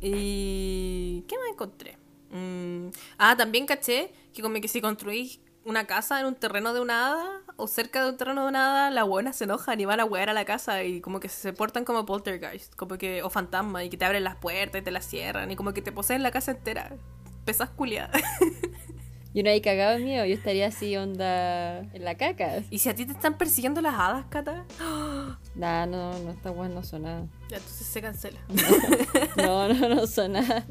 [0.00, 1.24] y.
[1.28, 1.98] ¿Qué más encontré?
[2.30, 2.88] Mm,
[3.18, 7.08] Ah, también caché que como que si construís una casa en un terreno de una
[7.08, 10.00] hada o cerca de un terreno de una hada, las buenas se enojan y van
[10.00, 13.30] a huear a la casa y como que se portan como poltergeist, como que, o
[13.30, 15.92] fantasma, y que te abren las puertas y te las cierran y como que te
[15.92, 16.96] poseen la casa entera.
[17.44, 18.22] Pesas culiadas.
[19.34, 22.62] Yo no hay cagado en miedo, yo estaría así onda en la caca.
[22.70, 24.64] ¿Y si a ti te están persiguiendo las hadas, Cata?
[25.54, 27.26] Nah, no, no está bueno, no son nada.
[27.50, 28.38] Ya, entonces se cancela.
[29.36, 30.64] No, no, no son nada.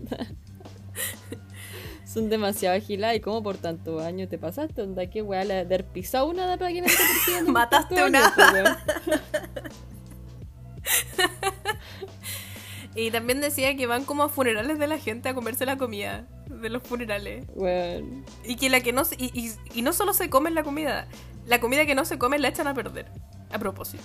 [2.05, 5.61] Son demasiado agiladas y como por tanto años te pasaste, onda, qué weá, la de
[5.61, 9.13] haber pisado una hada para que me esté persiguiendo Mataste una pues.
[12.97, 16.25] Y también decía que van como a funerales de la gente a comerse la comida
[16.49, 17.45] de los funerales.
[17.53, 18.25] Weón.
[18.43, 21.07] Y que la que no se- y, y- y no solo se comen la comida,
[21.45, 23.05] la comida que no se come la echan a perder.
[23.51, 24.03] A propósito.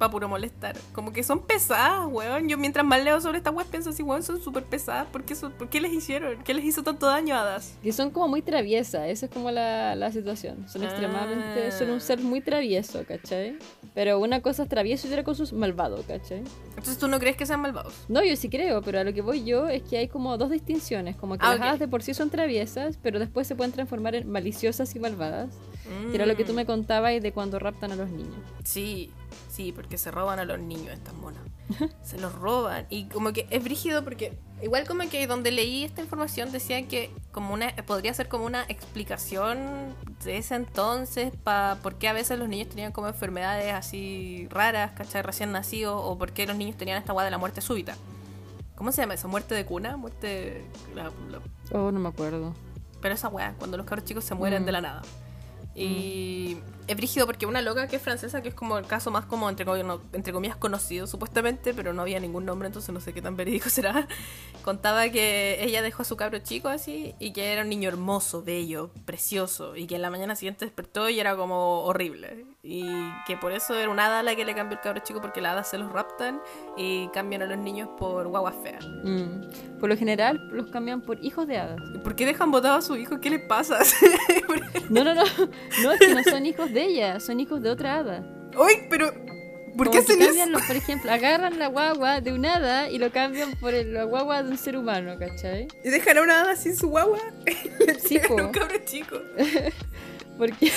[0.00, 0.76] Para puro molestar.
[0.92, 2.48] Como que son pesadas, weón.
[2.48, 5.06] Yo mientras más leo sobre estas weas pienso así, weón, son súper pesadas.
[5.06, 6.42] ¿Por qué, son- ¿Por qué les hicieron?
[6.42, 7.76] ¿Qué les hizo tanto daño a hadas?
[7.82, 10.68] Que son como muy traviesas, esa es como la, la situación.
[10.68, 10.86] Son Ah.
[10.86, 13.58] extremadamente, son un ser muy travieso, ¿cachai?
[13.94, 16.42] Pero una cosa es travieso y otra cosa es malvado, ¿cachai?
[16.70, 17.92] Entonces tú no crees que sean malvados.
[18.08, 20.50] No, yo sí creo, pero a lo que voy yo es que hay como dos
[20.50, 23.72] distinciones, como que Ah, las hadas de por sí son traviesas, pero después se pueden
[23.72, 25.50] transformar en maliciosas y malvadas.
[26.10, 26.56] Que era lo que tú Mm.
[26.56, 28.36] me contabas de cuando raptan a los niños.
[28.64, 29.10] Sí,
[29.48, 31.42] sí, porque se roban a los niños estas monas.
[32.02, 32.86] se los roban.
[32.90, 37.10] Y como que es brígido porque igual como que donde leí esta información decían que
[37.32, 42.38] como una podría ser como una explicación de ese entonces para por qué a veces
[42.38, 45.22] los niños tenían como enfermedades así raras, ¿cachai?
[45.22, 47.96] Recién nacidos o por qué los niños tenían esta guada de la muerte súbita.
[48.74, 49.28] ¿Cómo se llama eso?
[49.28, 49.96] ¿Muerte de cuna?
[49.96, 50.64] Muerte...
[50.94, 51.40] la- la-
[51.72, 52.54] Oh, no me acuerdo.
[53.00, 54.66] pero esa weá, cuando los cabros chicos se mueren Mm.
[54.66, 55.02] de la nada.
[55.74, 56.58] Y
[56.90, 59.48] es brígido porque una loca que es francesa, que es como el caso más como
[59.48, 59.64] entre,
[60.12, 63.68] entre comillas conocido supuestamente, pero no había ningún nombre, entonces no sé qué tan verídico
[63.70, 64.08] será.
[64.64, 68.42] Contaba que ella dejó a su cabro chico así y que era un niño hermoso,
[68.42, 72.44] bello, precioso y que en la mañana siguiente despertó y era como horrible.
[72.64, 72.84] Y
[73.24, 75.52] que por eso era una hada la que le cambió el cabro chico porque las
[75.52, 76.40] hadas se los raptan
[76.76, 78.84] y cambian a los niños por guaguas feas.
[79.04, 79.78] Mm.
[79.78, 81.80] Por lo general los cambian por hijos de hadas.
[81.94, 83.20] ¿Y ¿Por qué dejan botado a su hijo?
[83.20, 83.78] ¿Qué le pasa?
[84.90, 85.22] No, no, no.
[85.84, 88.22] No, es que no son hijos de ella, son hijos de otra hada.
[88.58, 88.86] ¡Uy!
[88.90, 89.12] Pero.
[89.76, 90.46] ¿Por Como qué hacen eso?
[90.46, 94.02] los- por ejemplo, agarran la guagua de un hada y lo cambian por el- la
[94.04, 95.68] guagua de un ser humano, ¿cachai?
[95.84, 97.20] ¿Y dejan a una hada sin su guagua?
[98.06, 99.16] Sí, un cabro chico.
[100.38, 100.72] Porque.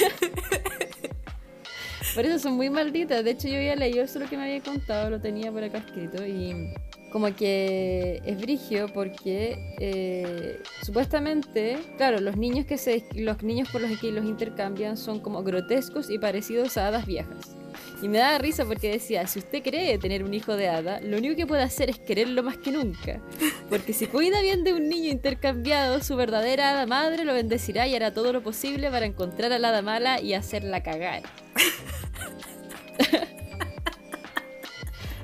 [2.15, 3.23] por eso son muy malditas.
[3.23, 5.79] De hecho, yo había leído eso lo que me había contado, lo tenía por acá
[5.79, 6.23] escrito.
[6.25, 6.73] Y
[7.13, 13.81] como que es brigio porque eh, supuestamente, claro, los niños que se los niños por
[13.81, 17.55] los que los intercambian son como grotescos y parecidos a hadas viejas.
[18.01, 21.17] Y me daba risa porque decía, si usted cree tener un hijo de hada, lo
[21.17, 23.21] único que puede hacer es quererlo más que nunca.
[23.69, 27.95] Porque si cuida bien de un niño intercambiado, su verdadera hada madre lo bendecirá y
[27.95, 31.21] hará todo lo posible para encontrar a la hada mala y hacerla cagar.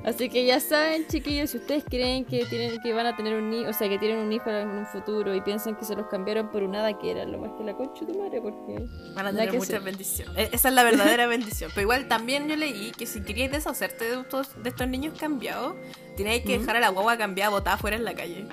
[0.05, 3.49] Así que ya saben, chiquillos, si ustedes creen que tienen que van a tener un
[3.49, 6.07] niño, o sea, que tienen un hijo en un futuro y piensan que se los
[6.07, 8.85] cambiaron por un hada que era lo más que la concha de tu madre, porque
[9.13, 10.35] Van a tener muchas bendiciones.
[10.38, 11.69] E- Esa es la verdadera bendición.
[11.75, 15.75] Pero igual también yo leí que si queríais deshacerte de estos, de estos niños cambiados,
[16.15, 18.45] teníais que dejar a la guagua cambiada botada fuera en la calle.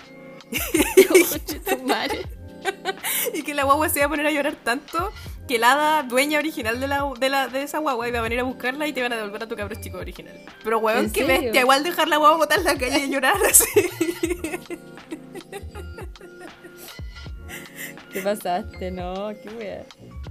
[1.09, 2.21] concha de tu madre.
[3.35, 5.13] Y que la guagua se iba a poner a llorar tanto
[5.49, 8.41] que la hada dueña original de, la, de, la, de esa guagua iba a venir
[8.41, 10.41] a buscarla y te iban a devolver a tu cabro chico original.
[10.65, 11.43] Pero weón, ¿En qué serio?
[11.43, 13.89] bestia, igual dejar la guagua botada en la calle y llorar así.
[18.13, 18.91] ¿Qué pasaste?
[18.91, 19.85] No, qué wea.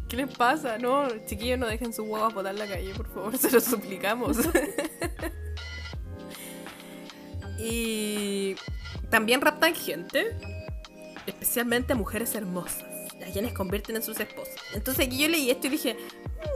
[0.10, 0.78] ¿Qué les pasa?
[0.78, 4.38] No, chiquillos, no dejen sus guaguas botar en la calle, por favor, se los suplicamos.
[7.60, 8.56] y
[9.10, 10.36] también raptan gente,
[11.28, 12.84] especialmente a mujeres hermosas,
[13.26, 14.56] a quienes convierten en sus esposas.
[14.74, 15.98] Entonces aquí yo leí esto y dije,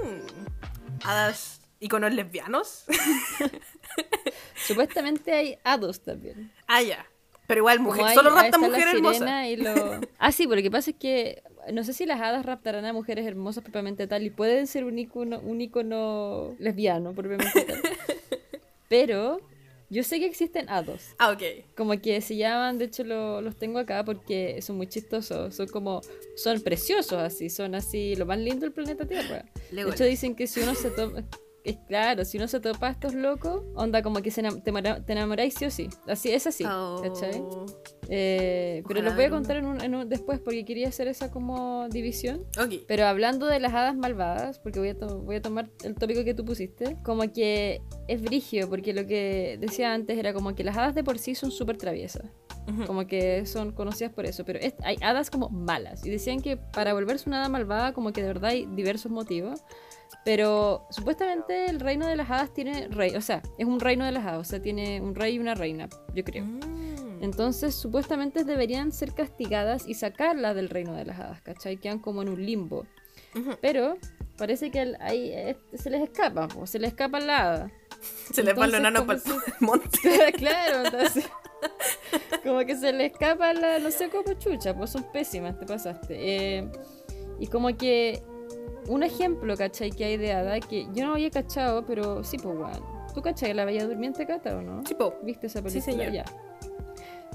[0.03, 2.85] hmm, hadas iconos lesbianos.
[4.67, 6.51] Supuestamente hay hados también.
[6.67, 7.05] ah, ya.
[7.47, 9.21] Pero igual, mujer, hay- solo raptan mujeres hermosas.
[9.57, 11.41] lo- Ah, sí, pero lo que pasa es que
[11.73, 14.99] no sé si las hadas raptarán a mujeres hermosas propiamente tal y pueden ser un
[14.99, 17.81] icono, un icono lesbiano propiamente tal.
[18.87, 19.41] Pero
[19.89, 21.01] yo sé que existen hados.
[21.17, 21.41] Ah, ok.
[21.75, 25.55] Como que se llaman, de hecho lo- los tengo acá porque son muy chistosos.
[25.55, 26.01] Son como,
[26.35, 29.45] son preciosos así, son así, lo más lindo del planeta Tierra.
[29.71, 31.23] De hecho dicen que si uno se toma...
[31.63, 34.71] Es claro, si uno se topa a estos locos, onda como que se te,
[35.13, 35.89] enamoráis sí o sí.
[36.07, 37.41] Así, es así, ¿cachai?
[37.41, 37.65] Oh.
[38.11, 41.29] Eh, pero los voy a contar en un, en un- después porque quería hacer esa
[41.29, 42.45] como división.
[42.59, 42.85] Ok.
[42.87, 46.23] Pero hablando de las hadas malvadas, porque voy a, to- voy a tomar el tópico
[46.23, 50.63] que tú pusiste, como que es brigio, porque lo que decía antes era como que
[50.63, 52.23] las hadas de por sí son súper traviesas.
[52.85, 56.05] Como que son conocidas por eso, pero es- hay hadas como malas.
[56.05, 59.61] Y decían que para volverse una hada malvada, como que de verdad hay diversos motivos.
[60.29, 64.11] Pero supuestamente el reino de las hadas tiene rey, o sea, es un reino de
[64.11, 66.45] las hadas, o sea, tiene un rey y una reina, yo creo.
[66.45, 67.23] Mm.
[67.23, 71.77] Entonces, supuestamente deberían ser castigadas y sacarlas del reino de las hadas, ¿cachai?
[71.77, 72.85] Quedan como en un limbo.
[73.59, 73.97] Pero
[74.37, 77.71] parece que ahí eh, se les escapa, po, se les escapa la hada.
[78.31, 80.33] Se les Entonces, enanos ¿cómo para el monte.
[80.37, 81.25] claro, entonces.
[82.43, 83.79] Como que se le escapa la.
[83.79, 86.15] No sé cómo chucha, pues son pésimas, te pasaste.
[86.19, 86.71] Eh,
[87.39, 88.21] y como que.
[88.89, 89.91] Un ejemplo, ¿cachai?
[89.91, 92.83] Que hay de hada que yo no había cachado, pero sí, pues, weón.
[93.13, 94.83] ¿Tú cachai la Bella Durmiente, Cata, o no?
[94.83, 95.83] Tipo, ¿Viste esa Sí, película?
[95.85, 96.11] señor.
[96.11, 96.25] Ya.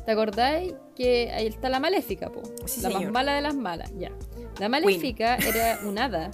[0.05, 2.43] ¿Te acordáis que ahí está la maléfica, po?
[2.67, 4.11] Sí, la más mala de las malas, ya.
[4.59, 6.31] La maléfica era un hada.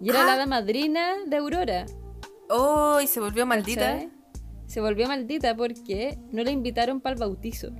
[0.00, 1.86] Y era la hada madrina de Aurora.
[2.48, 3.92] Oh, y se volvió maldita.
[3.94, 4.10] ¿cachai?
[4.66, 7.70] Se volvió maldita porque no la invitaron para el bautizo.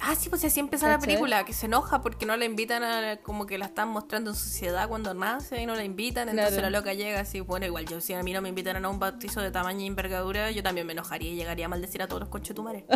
[0.00, 3.16] Ah, sí, pues así empieza la película, que se enoja porque no la invitan a,
[3.16, 6.70] como que la están mostrando en sociedad cuando nace y no la invitan, entonces Claro.
[6.70, 9.00] la loca llega así, bueno, igual yo si a mí no me invitaran a un
[9.00, 12.20] bautizo de tamaño y envergadura, yo también me enojaría y llegaría a maldecir a todos
[12.20, 12.84] los conchetumares.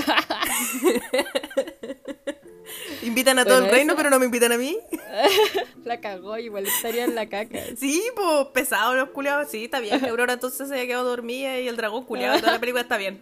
[3.02, 4.78] invitan a todo Bueno, el reino, eso- pero no me invitan a mí.
[5.85, 7.59] La cagó, igual estaría en la caca.
[7.76, 10.05] Sí, pues pesados los culiados, sí, está bien.
[10.09, 13.20] Aurora entonces se había quedado dormida y el dragón culiado, toda la película está bien.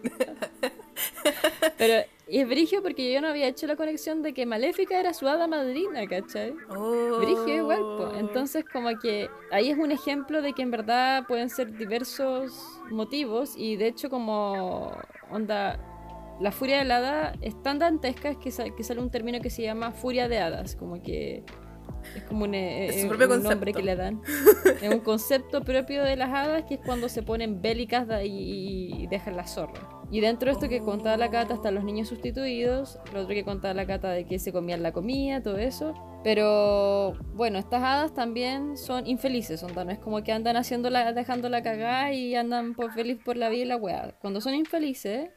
[1.79, 5.13] Pero y es brigio porque yo no había hecho la conexión de que Maléfica era
[5.13, 6.55] su hada madrina, ¿cachai?
[6.69, 7.19] Oh.
[7.19, 8.13] Brigio igual, po.
[8.17, 12.53] Entonces como que ahí es un ejemplo de que en verdad pueden ser diversos
[12.91, 14.97] motivos y de hecho como
[15.31, 15.81] onda
[16.41, 19.51] la furia del hada es tan dantesca es que, sa- que sale un término que
[19.51, 21.45] se llama furia de hadas, como que
[22.15, 24.23] es como un, eh, su eh, propio un nombre que le dan.
[24.81, 29.37] Es un concepto propio de las hadas que es cuando se ponen bélicas y dejan
[29.37, 30.00] la zorra.
[30.11, 33.45] Y dentro de esto que contaba la cata están los niños sustituidos, lo otro que
[33.45, 35.95] contaba la cata de que se comían la comida, todo eso.
[36.25, 41.63] Pero bueno, estas hadas también son infelices, onda, no es como que andan haciéndola, dejándola
[41.63, 44.15] cagar y andan por feliz por la vida y la weá.
[44.21, 45.31] Cuando son infelices,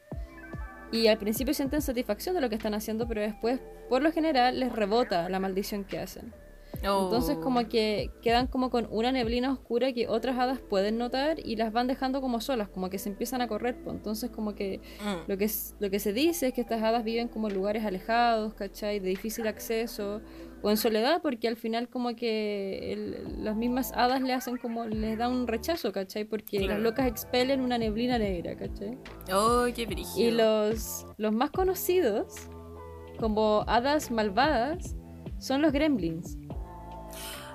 [0.94, 4.60] y al principio sienten satisfacción de lo que están haciendo, pero después, por lo general,
[4.60, 6.32] les rebota la maldición que hacen.
[6.86, 7.04] Oh.
[7.04, 11.56] Entonces como que quedan como con una neblina oscura que otras hadas pueden notar y
[11.56, 13.76] las van dejando como solas, como que se empiezan a correr.
[13.82, 13.96] pues.
[13.96, 15.30] Entonces como que Mm.
[15.30, 17.84] lo que, es- lo que se dice es que estas hadas viven como en lugares
[17.84, 19.00] alejados, ¿cachai?
[19.00, 20.20] De difícil acceso
[20.62, 24.86] o en soledad porque al final como que el- las mismas hadas le hacen como,
[24.86, 26.24] les da un rechazo, ¿cachai?
[26.24, 26.74] Porque Claro.
[26.74, 28.98] las locas expelen una neblina negra, ¿cachai?
[29.32, 30.28] Oh, qué brígido.
[30.28, 32.34] Y los, los más conocidos
[33.18, 34.94] como hadas malvadas
[35.38, 36.38] son los gremlins.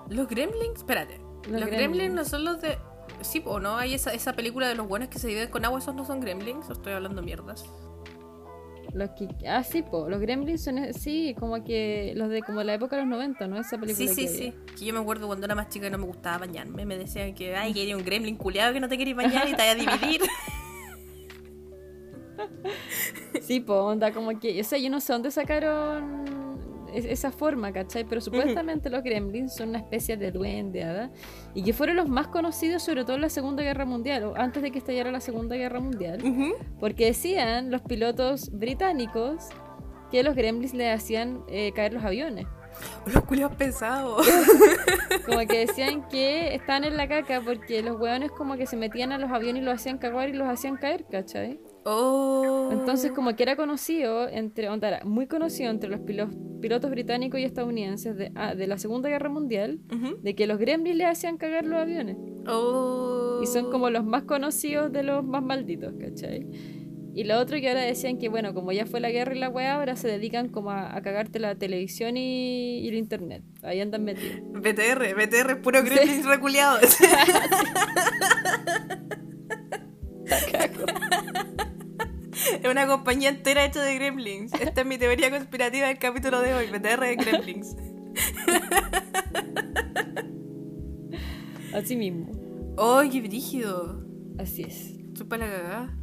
[0.09, 1.19] Los gremlins, espérate.
[1.49, 2.13] Los, Los gremlins.
[2.13, 2.77] no son los de.
[3.21, 5.79] Sí, o no, hay esa, esa película de los buenos que se viven con agua,
[5.79, 7.65] esos no son gremlins, o estoy hablando mierdas.
[8.93, 12.73] Los que, ah, sí, po, los gremlins son, sí, como que los de como la
[12.73, 13.59] época de los 90, ¿no?
[13.59, 14.53] Esa película Sí, sí, que sí.
[14.79, 16.85] Que yo me acuerdo cuando era más chica y no me gustaba bañarme.
[16.85, 19.51] Me decían que, ay, que eres un gremlin culiado que no te querés bañar y
[19.51, 20.21] te vaya a dividir.
[23.41, 26.23] Sí, po, onda, como que, o sea, yo no sé dónde sacaron
[26.93, 28.03] es- esa forma, ¿cachai?
[28.03, 31.11] Pero supuestamente los gremlins son una especie de duende, ¿verdad?
[31.53, 34.61] Y que fueron los más conocidos sobre todo en la Segunda Guerra Mundial, o antes
[34.63, 36.19] de que estallara la Segunda Guerra Mundial.
[36.79, 39.47] Porque decían los pilotos británicos
[40.11, 42.47] que los gremlins le hacían eh, caer los aviones.
[43.13, 44.25] Los culiados pesados.
[45.25, 49.11] Como que decían que estaban en la caca porque los hueones como que se metían
[49.11, 51.59] a los aviones y los hacían cagar y los hacían caer, ¿cachai?
[51.91, 52.69] Oh.
[52.71, 56.29] Entonces como que era conocido, entre, onda, era muy conocido entre los pilo-
[56.61, 60.17] pilotos británicos y estadounidenses de, ah, de la Segunda Guerra Mundial, Ujú.
[60.21, 62.15] de que los gremlins le hacían cagar los aviones.
[62.47, 63.39] Oh.
[63.41, 66.45] Y son como los más conocidos de los más malditos, ¿cachai?
[67.15, 69.49] Y lo otro que ahora decían que, bueno, como ya fue la guerra y la
[69.49, 73.41] weá, ahora se dedican como a, a cagarte la televisión y, y el internet.
[73.63, 74.39] Ahí andan metidos.
[74.53, 76.81] BTR, BTR es puro gremlins reculeados.
[82.63, 84.53] Es una compañía entera hecha de gremlins.
[84.53, 86.67] Esta es mi teoría conspirativa del capítulo de hoy.
[86.67, 87.75] BTR de gremlins.
[91.73, 92.31] Así mismo.
[92.77, 94.05] ¡Ay, qué brígido!
[94.37, 94.91] Así es.
[94.91, 95.97] Estoy para la cagada.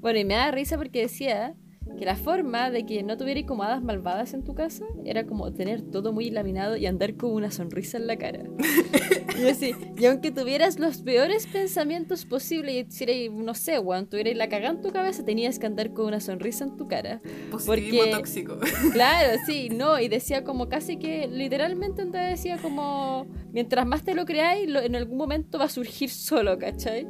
[0.00, 1.54] Bueno, y me da risa porque decía
[1.98, 5.52] que la forma de que no tuvieras como hadas malvadas en tu casa era como
[5.52, 8.44] tener todo muy laminado y andar con una sonrisa en la cara.
[9.40, 14.36] y, así, y aunque tuvieras los peores pensamientos posibles y hicieras, no sé, weón, tuvieras
[14.36, 17.20] la cagada en tu cabeza, tenías que andar con una sonrisa en tu cara.
[17.50, 18.58] Positivismo Porque- tóxico.
[18.92, 24.14] Claro, sí, no, y decía como casi que literalmente andaba decía como mientras más te
[24.14, 27.06] lo creáis, lo- en algún momento va a surgir solo, ¿cachai?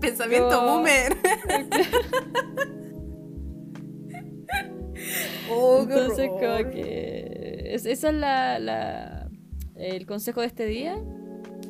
[0.00, 1.16] Pensamiento Pero- boomer.
[5.50, 7.70] oh, qué Entonces, como que.
[7.74, 9.28] es- esa es la, la-
[9.76, 10.98] el consejo de este día.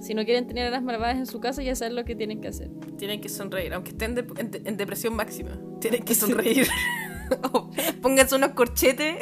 [0.01, 2.41] Si no quieren tener a las malvadas en su casa, ya saben lo que tienen
[2.41, 2.69] que hacer.
[2.99, 5.59] Tienen que sonreír, aunque estén de- en, en depresión máxima.
[5.81, 6.67] Tienen que sonreír.
[7.53, 7.71] O
[8.03, 9.17] pónganse unos corchetes.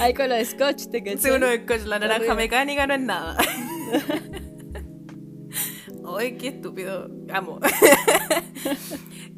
[0.00, 1.32] Ay, con lo de scotch, te Sí, caché.
[1.36, 2.36] uno de coche, la naranja Horrible.
[2.44, 3.36] mecánica no es nada.
[6.18, 7.10] Ay, qué estúpido.
[7.30, 7.60] Amo.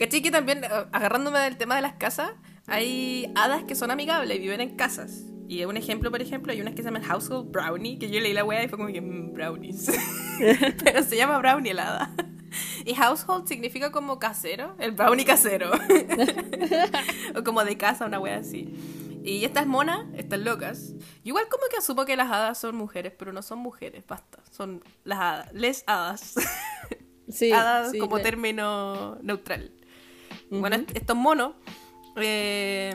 [0.00, 2.32] ¿Cachai que también, eh, agarrándome del tema de las casas,
[2.66, 5.24] hay hadas que son amigables y viven en casas?
[5.48, 8.32] Y un ejemplo, por ejemplo, hay unas que se llaman Household Brownie, que yo leí
[8.32, 9.90] la wea y fue como que, "Mm, brownies.
[10.84, 12.12] Pero se llama Brownie el hada.
[12.84, 15.70] Y household significa como casero, el brownie casero.
[17.36, 18.74] o como de casa, una wea así.
[19.22, 23.32] Y estas monas, estas locas, igual como que asumo que las hadas son mujeres, pero
[23.32, 24.38] no son mujeres, basta.
[24.50, 26.34] Son las hadas, les hadas.
[27.28, 29.72] Sí, hadas sí, como le- término neutral.
[30.50, 31.54] Bueno, est- estos monos
[32.16, 32.94] eh,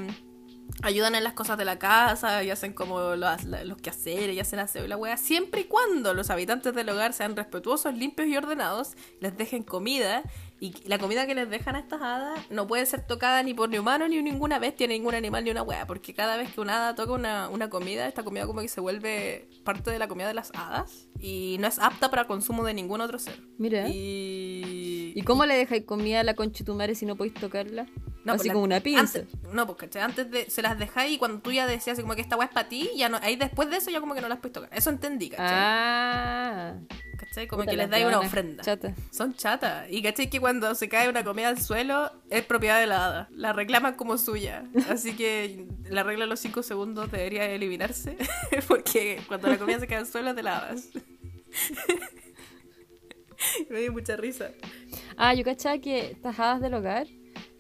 [0.83, 4.59] ayudan en las cosas de la casa y hacen como la- los quehaceres y hacen
[4.59, 8.35] aseo y la wea, siempre y cuando los habitantes del hogar sean respetuosos, limpios y
[8.37, 10.23] ordenados, les dejen comida
[10.59, 13.69] y la comida que les dejan a estas hadas no puede ser tocada ni por
[13.69, 16.61] ni humano, ni ninguna bestia, ni ningún animal, ni una wea, porque cada vez que
[16.61, 20.07] una hada toca una, una comida, esta comida como que se vuelve parte de la
[20.07, 23.39] comida de las hadas y no es apta para consumo de ningún otro ser.
[23.57, 23.87] Mira.
[23.89, 24.94] Y...
[25.15, 27.87] ¿Y cómo le dejáis comida a la conchetumare si no podéis tocarla?
[28.25, 29.19] No, Así pues la- como una pinza.
[29.19, 30.01] Antes, no, pues ¿cachai?
[30.01, 32.53] Antes de, se las dejáis y cuando tú ya decías como que esta weá es
[32.53, 34.69] para ti, ya no, ahí después de eso ya como que no las puedes tocar.
[34.73, 35.45] Eso entendí, ¿cachai?
[35.49, 36.73] Ah.
[37.17, 37.47] ¿Cachai?
[37.47, 38.61] Como Puta, que les dais una ofrenda.
[38.63, 38.93] chatas.
[39.11, 39.89] Son chatas.
[39.89, 40.29] Y ¿cachai?
[40.29, 43.27] Que cuando se cae una comida al suelo es propiedad de la hada.
[43.31, 44.65] La reclaman como suya.
[44.89, 48.17] Así que la regla de los 5 segundos debería eliminarse.
[48.67, 50.75] Porque cuando la comida se cae al suelo es de la.
[53.69, 54.51] Me dio mucha risa.
[55.17, 57.07] Ah, yo cachaba que estas hadas del hogar,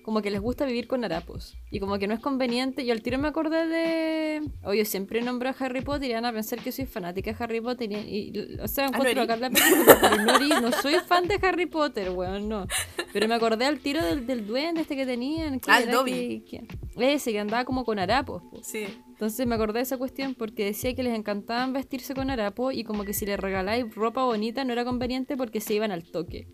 [0.03, 1.55] como que les gusta vivir con harapos.
[1.71, 2.85] Y como que no es conveniente.
[2.85, 4.41] Yo al tiro me acordé de.
[4.63, 7.59] Oye, siempre nombro a Harry Potter y van a pensar que soy fanática de Harry
[7.61, 7.91] Potter.
[7.91, 7.95] Y,
[8.33, 11.27] y- o sea, Ah, ¿no encuentro acá la película, pero no, erí- no soy fan
[11.27, 12.67] de Harry Potter, weón, no.
[13.13, 15.59] Pero me acordé al tiro del, del duende este que tenían.
[15.59, 16.43] que Ah, el era Dobby.
[16.47, 18.43] que- que- ese que andaba como con harapos.
[18.51, 18.61] po.
[18.63, 18.85] Sí.
[19.09, 22.83] Entonces me acordé de esa cuestión porque decía que les encantaban vestirse con harapo y
[22.83, 26.47] como que si les regaláis ropa bonita no era conveniente porque se iban al toque.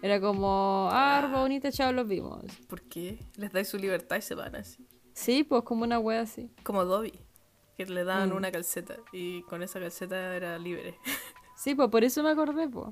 [0.00, 2.44] Era como, ah, ropa bonita, chao, los vimos.
[2.68, 3.18] ¿Por qué?
[3.36, 4.86] Les dais su libertad y se van así.
[5.12, 6.50] Sí, pues como una wea así.
[6.62, 7.18] Como Dobby,
[7.76, 8.36] que le daban Mm.
[8.36, 10.98] una calceta y con esa calceta era libre.
[11.56, 12.86] Sí, pues por eso me acordé, pues.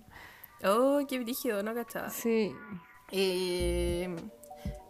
[0.64, 2.11] Oh, qué brígido, no cachaba.
[2.11, 2.53] Sí.
[3.12, 4.12] Eh,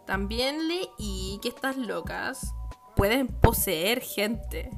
[0.07, 2.55] también leí que estas locas
[2.97, 4.71] pueden poseer gente.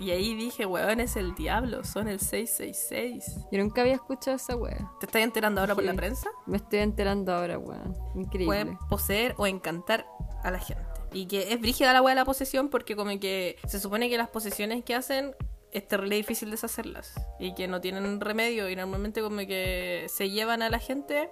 [0.00, 3.46] Y ahí dije, weón, es el diablo, son el 666.
[3.52, 4.90] Yo nunca había escuchado esa wea.
[4.98, 6.30] ¿Te estás enterando ahora por la prensa?
[6.46, 7.94] Me estoy enterando ahora, weón.
[8.14, 8.46] Increíble.
[8.46, 10.06] pueden poseer o encantar
[10.42, 10.82] a la gente.
[11.12, 14.16] Y que es brígida la weá de la posesión porque como que se supone que
[14.16, 15.34] las posesiones que hacen
[15.70, 17.14] es terrible difícil deshacerlas.
[17.38, 21.28] Y que no tienen remedio y normalmente como que se llevan a la gente,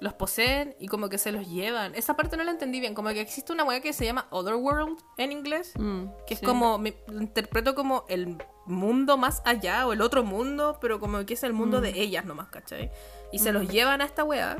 [0.00, 1.94] los poseen y como que se los llevan.
[1.94, 4.98] Esa parte no la entendí bien, como que existe una weá que se llama Otherworld
[5.18, 5.72] en inglés.
[5.78, 6.46] Mm, Que es sí.
[6.46, 11.34] como, me, interpreto como el mundo más allá o el otro mundo, pero como que
[11.34, 11.82] es el mundo Mm.
[11.82, 12.90] de ellas nomás, ¿cachai?
[13.32, 14.56] Y se los llevan a esta weá.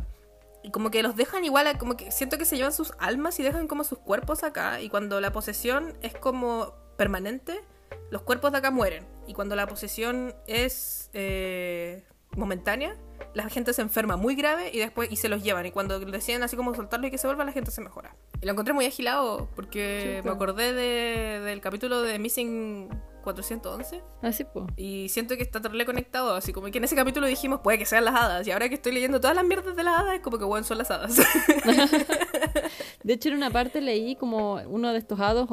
[0.62, 3.42] Y como que los dejan igual, como que siento que se llevan sus almas y
[3.42, 4.80] dejan como sus cuerpos acá.
[4.82, 7.62] Y cuando la posesión es como permanente,
[8.10, 9.06] los cuerpos de acá mueren.
[9.26, 12.04] Y cuando la posesión es eh,
[12.36, 12.96] momentánea,
[13.34, 15.64] la gente se enferma muy grave y después y se los llevan.
[15.66, 18.16] Y cuando deciden así como soltarlo y que se vuelva, la gente se mejora.
[18.40, 22.88] Y lo encontré muy agilado porque me acordé de- del capítulo de Missing
[23.22, 24.64] 411 Así, pues.
[24.76, 26.34] y siento que está terrible conectado.
[26.34, 28.46] Así como que en ese capítulo dijimos, puede que sean las hadas.
[28.46, 30.64] Y ahora que estoy leyendo todas las mierdas de las hadas, es como que, bueno,
[30.66, 31.14] son las hadas.
[33.04, 35.48] De hecho, en una parte leí como uno de estos hados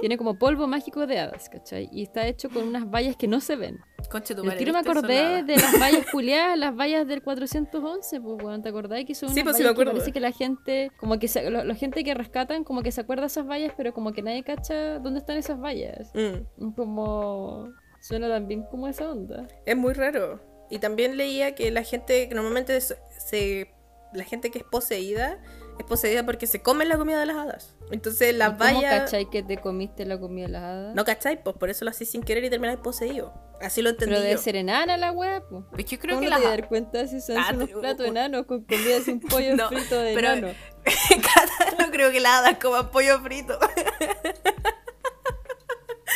[0.00, 1.88] tiene como polvo mágico de hadas, ¿cachai?
[1.92, 3.78] Y está hecho con unas vallas que no se ven.
[4.10, 8.62] Conche tu tiro me acordé de las vallas culiadas, las vallas del 411, pues, weón,
[8.62, 9.04] ¿te acordás?
[9.06, 9.92] Que son Sí, unas pues sí me que acuerdo.
[9.92, 13.00] parece que la gente, como que se- lo- la gente que rescatan, como que se
[13.00, 16.12] acuerda de esas vallas, pero como que nadie cacha dónde están esas vallas.
[16.14, 16.72] Mm.
[16.74, 17.68] Como...
[18.00, 19.46] Suena también como esa onda.
[19.64, 20.40] Es muy raro.
[20.70, 23.70] Y también leía que la gente, que normalmente se-
[24.12, 25.38] la gente que es poseída,
[25.78, 27.76] es poseída porque se come la comida de las hadas.
[27.90, 29.00] Entonces ¿Y las ¿Cómo vallas...
[29.02, 30.94] cachai que te comiste la comida de las hadas?
[30.94, 33.32] No cachai, pues por eso lo hacís sin querer y termináis poseído.
[33.60, 34.38] Así lo entendí pero debe yo.
[34.42, 35.64] ser enana la wea, pues.
[35.78, 37.68] Es que yo creo ¿Cómo que no las te dar cuenta si son Ah, unos
[37.68, 40.54] pero- platos enanos con comida sin pollo No, frito de pero- enano?
[41.78, 43.58] No creo que las hadas coman pollo frito.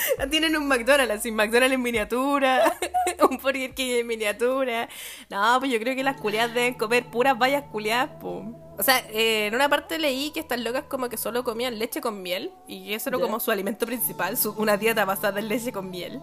[0.30, 2.72] Tienen un McDonald's, así, McDonald's en miniatura,
[3.30, 4.88] un Burger King en miniatura.
[5.30, 8.54] No, pues yo creo que las culiadas deben comer puras vallas culiadas, pum.
[8.78, 12.00] O sea, eh, en una parte leí que estas locas como que solo comían leche
[12.02, 15.72] con miel y eso era como su alimento principal, su- una dieta basada en leche
[15.72, 16.20] con miel.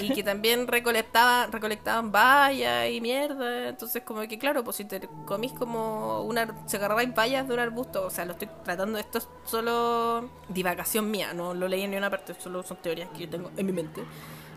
[0.00, 3.68] Y que también recolectaban, recolectaban vallas y mierda.
[3.68, 6.48] Entonces, como que, claro, pues si te comís como una.
[6.66, 11.10] Se agarráis vallas de un arbusto, o sea, lo estoy tratando, esto es solo divagación
[11.10, 13.66] mía, no lo leí en ni una parte, solo son teorías que yo tengo en
[13.66, 14.02] mi mente.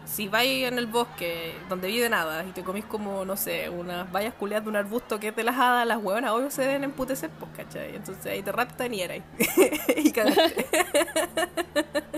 [0.05, 4.11] Si vais en el bosque donde viven hadas y te comís como, no sé, unas
[4.11, 6.83] vallas culiadas de un arbusto que es de las hadas, las hueonas obvio se deben
[6.83, 7.95] emputecer, pues, ¿cachai?
[7.95, 9.23] Entonces ahí te raptan y erais.
[9.95, 10.65] y cagaste.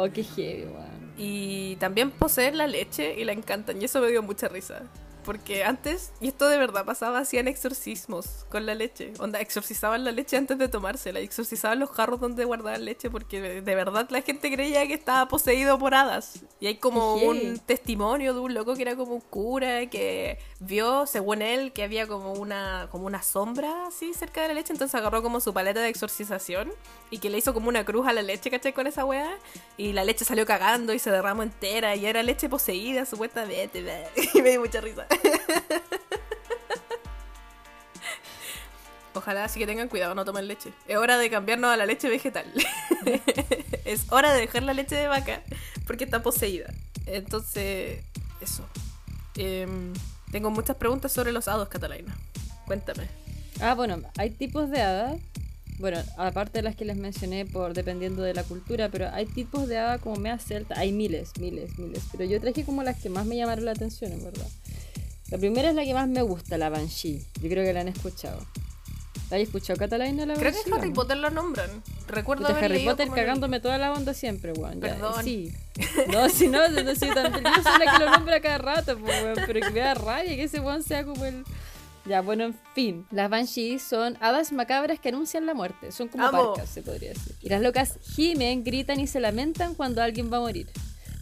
[0.00, 1.12] Oh, qué heavy, weón.
[1.16, 3.82] Y también poseer la leche y la encantan.
[3.82, 4.84] Y eso me dio mucha risa.
[5.24, 9.12] porque antes, y esto de verdad pasaba, hacían exorcismos con la leche.
[9.18, 13.74] Onda, exorcizaban la leche antes de tomársela, exorcizaban los jarros donde guardaban leche, porque de,
[13.74, 16.44] verdad la gente creía que estaba poseído por hadas.
[16.60, 21.06] Y hay como un testimonio de un loco que era como un cura, que vio,
[21.06, 24.94] según él, que había como una, como una sombra así cerca de la leche, entonces
[24.94, 26.72] agarró como su paleta de exorcización
[27.10, 28.72] y que le hizo como una cruz a la leche, ¿cachai?
[28.72, 29.38] Con esa weá.
[29.76, 33.84] Y la leche salió cagando y se derramó entera y era leche poseída, supuestamente.
[34.34, 35.06] Y me dio mucha risa.
[39.14, 40.72] Ojalá así que tengan cuidado, no tomen leche.
[40.86, 42.46] Es hora de cambiarnos a la leche vegetal.
[43.84, 45.42] es hora de dejar la leche de vaca
[45.86, 46.72] porque está poseída.
[47.06, 48.04] Entonces,
[48.40, 48.64] eso.
[49.36, 49.92] Em,
[50.30, 52.16] tengo muchas preguntas sobre los hados, Catalina.
[52.66, 53.04] Cuéntame.
[53.60, 55.16] Ah, bueno, hay tipos de hadas.
[55.78, 59.68] Bueno, aparte de las que les mencioné por dependiendo de la cultura, pero hay tipos
[59.68, 60.78] de hada como mea celta.
[60.78, 62.02] Hay miles, miles, miles.
[62.10, 64.48] Pero yo traje como las que más me llamaron la atención, en verdad.
[65.30, 67.24] La primera es la que más me gusta, la Banshee.
[67.40, 68.40] Yo creo que la han escuchado.
[69.30, 70.24] ¿La has escuchado, Catalina?
[70.24, 70.90] La Creo que Harry?
[70.92, 71.68] Potter la nombran.
[72.06, 74.80] Recuerdo haber Harry leído Potter en el- cagándome toda la onda siempre, weón.
[74.80, 75.22] Perdón.
[75.24, 75.52] Sí.
[76.10, 77.32] No, si no, no, no soy tan.
[77.32, 79.36] Yo soy la que lo nombra cada rato, pues, weón.
[79.46, 81.44] Pero que me da rabia que ese weón sea como el.
[82.06, 83.06] Ya, bueno, en fin.
[83.10, 85.92] Las Banshees son hadas macabras que anuncian la muerte.
[85.92, 86.54] Son como Amo.
[86.54, 87.34] parcas, se podría decir.
[87.42, 90.70] Y las locas gimen, gritan y se lamentan cuando alguien va a morir.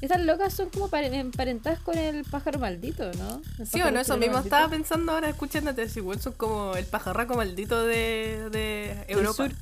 [0.01, 3.41] Estas locas son como pare- emparentadas con el pájaro maldito, ¿no?
[3.59, 4.55] El Sí o no, eso mismo maldito.
[4.57, 5.89] estaba pensando ahora escuchándote.
[5.89, 9.49] Si igual son como el pajarraco maldito de, Europa.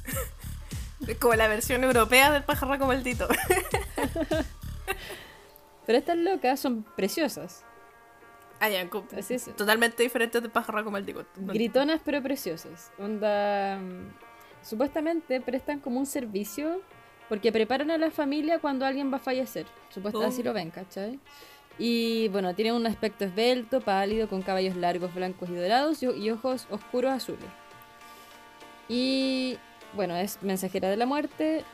[1.07, 3.29] Es como la versión europea del pajarraco maldito.
[5.87, 7.63] Pero estas locas son preciosas.
[8.61, 9.45] Ah, ya, Así es.
[9.57, 11.27] totalmente diferentes del pajarraco maldito.
[11.37, 12.91] Gritonas pero preciosas.
[12.99, 13.79] Onda.
[13.79, 14.09] mm,
[14.63, 16.81] Supuestamente prestan como un servicio
[17.29, 19.67] porque preparan a la familia cuando alguien va a fallecer.
[19.93, 20.33] Supuestamente Oh.
[20.33, 21.19] así lo ven, ¿cachai?
[21.79, 26.31] Y bueno, tienen un aspecto esbelto, pálido, con cabellos largos, blancos y dorados y, y
[26.31, 27.49] ojos oscuros azules.
[28.89, 29.59] Y
[29.95, 31.65] bueno, es mensajera de la muerte.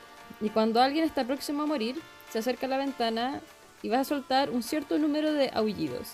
[0.41, 1.97] Y cuando alguien está próximo a morir,
[2.31, 3.41] se acerca a la ventana
[3.83, 6.13] y va a soltar un cierto número de aullidos.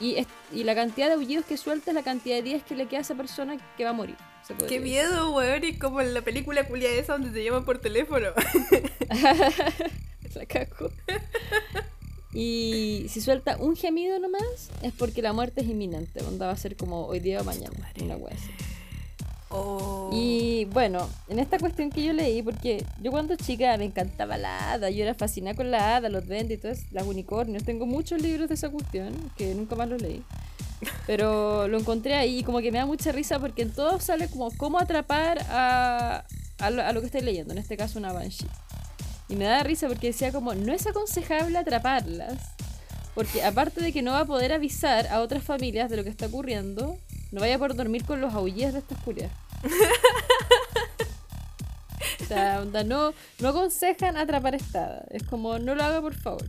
[0.00, 2.74] Y, es- y la cantidad de aullidos que suelta es la cantidad de días que
[2.74, 4.16] le queda a esa persona que va a morir.
[4.46, 4.80] se Qué decir.
[4.82, 5.64] miedo, weón.
[5.64, 8.28] Y como en la película culia esa donde te llaman por teléfono.
[10.34, 10.90] La.
[12.34, 16.22] Y si suelta un gemido nomás, es porque la muerte es inminente.
[16.24, 17.92] Onda va a ser como hoy día o mañana.
[18.00, 18.50] Una wea así.
[19.52, 20.10] Oh.
[20.12, 24.72] Y bueno, en esta cuestión que yo leí, porque yo cuando chica me encantaba la
[24.72, 27.64] hada, yo era fascinada con la hada, los duendes y todas las unicornios.
[27.64, 30.22] Tengo muchos libros de esa cuestión que nunca más los leí.
[31.06, 34.28] Pero lo encontré ahí y como que me da mucha risa porque en todos sale
[34.28, 36.24] como cómo atrapar a,
[36.58, 38.48] a, lo, a lo que estoy leyendo, en este caso una banshee.
[39.28, 42.38] Y me da risa porque decía como no es aconsejable atraparlas
[43.14, 46.10] porque aparte de que no va a poder avisar a otras familias de lo que
[46.10, 46.96] está ocurriendo,
[47.30, 49.30] no vaya a poder dormir con los aullidos de estas culias.
[52.20, 55.04] O sea, onda, no, no aconsejan atrapar esta hada.
[55.10, 56.46] Es como, no lo haga por favor.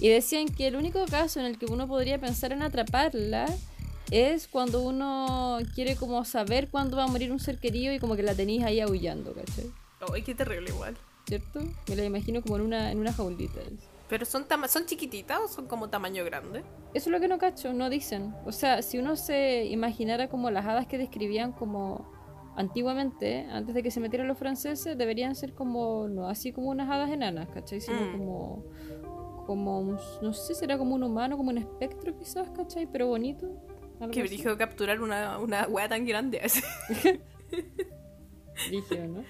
[0.00, 3.46] Y decían que el único caso en el que uno podría pensar en atraparla
[4.10, 8.16] es cuando uno quiere como saber cuándo va a morir un ser querido y como
[8.16, 9.70] que la tenéis ahí aullando, ¿cachai?
[10.12, 10.96] Ay, qué terrible igual.
[11.28, 11.60] ¿Cierto?
[11.86, 13.60] Me la imagino como en una, en una jaulita.
[14.10, 16.60] Pero son, tama- son chiquititas o son como tamaño grande.
[16.92, 18.34] Eso es lo que no cacho, no dicen.
[18.44, 22.10] O sea, si uno se imaginara como las hadas que describían como
[22.56, 26.90] antiguamente, antes de que se metieran los franceses, deberían ser como, no así como unas
[26.90, 27.80] hadas enanas, ¿cachai?
[27.80, 28.12] Sino Mm.
[28.18, 28.64] como,
[29.46, 32.86] como, un- no sé, será como un humano, como un espectro quizás, ¿cachai?
[32.90, 33.48] Pero bonito.
[34.00, 34.22] Que así.
[34.22, 36.60] brígido capturar una, una wea tan grande así.
[38.68, 39.24] Brígido, ¿no?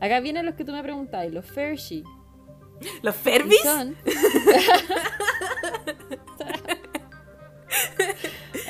[0.00, 2.02] Acá vienen los que tú me preguntabas, los Fershi.
[3.02, 3.60] ¿Los Ferbis?
[3.62, 3.96] son...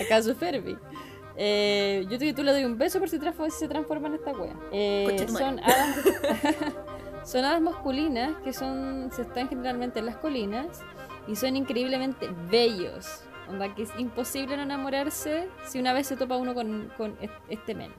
[0.00, 0.76] ¿Acaso Ferbi?
[1.36, 3.18] Eh, yo te, tú le doy un beso por si,
[3.50, 4.54] se transforma en esta wea.
[4.70, 5.96] Eh, son hadas
[7.24, 10.80] son hadas masculinas que son se están generalmente en las colinas
[11.26, 13.24] y son increíblemente bellos.
[13.48, 17.32] Onda que es imposible no enamorarse si una vez se topa uno con, con est-
[17.48, 17.92] este men.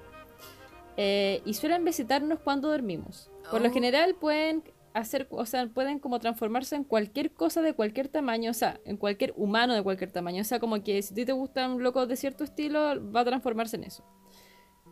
[0.96, 3.30] Eh, y suelen visitarnos cuando dormimos.
[3.50, 3.74] Por lo Oh.
[3.74, 8.54] general pueden hacer, o sea, pueden como transformarse en cualquier cosa de cualquier tamaño, o
[8.54, 10.42] sea, en cualquier humano de cualquier tamaño.
[10.42, 12.80] O sea, como que si a ti te gustan locos de cierto estilo,
[13.12, 14.06] va a transformarse en eso.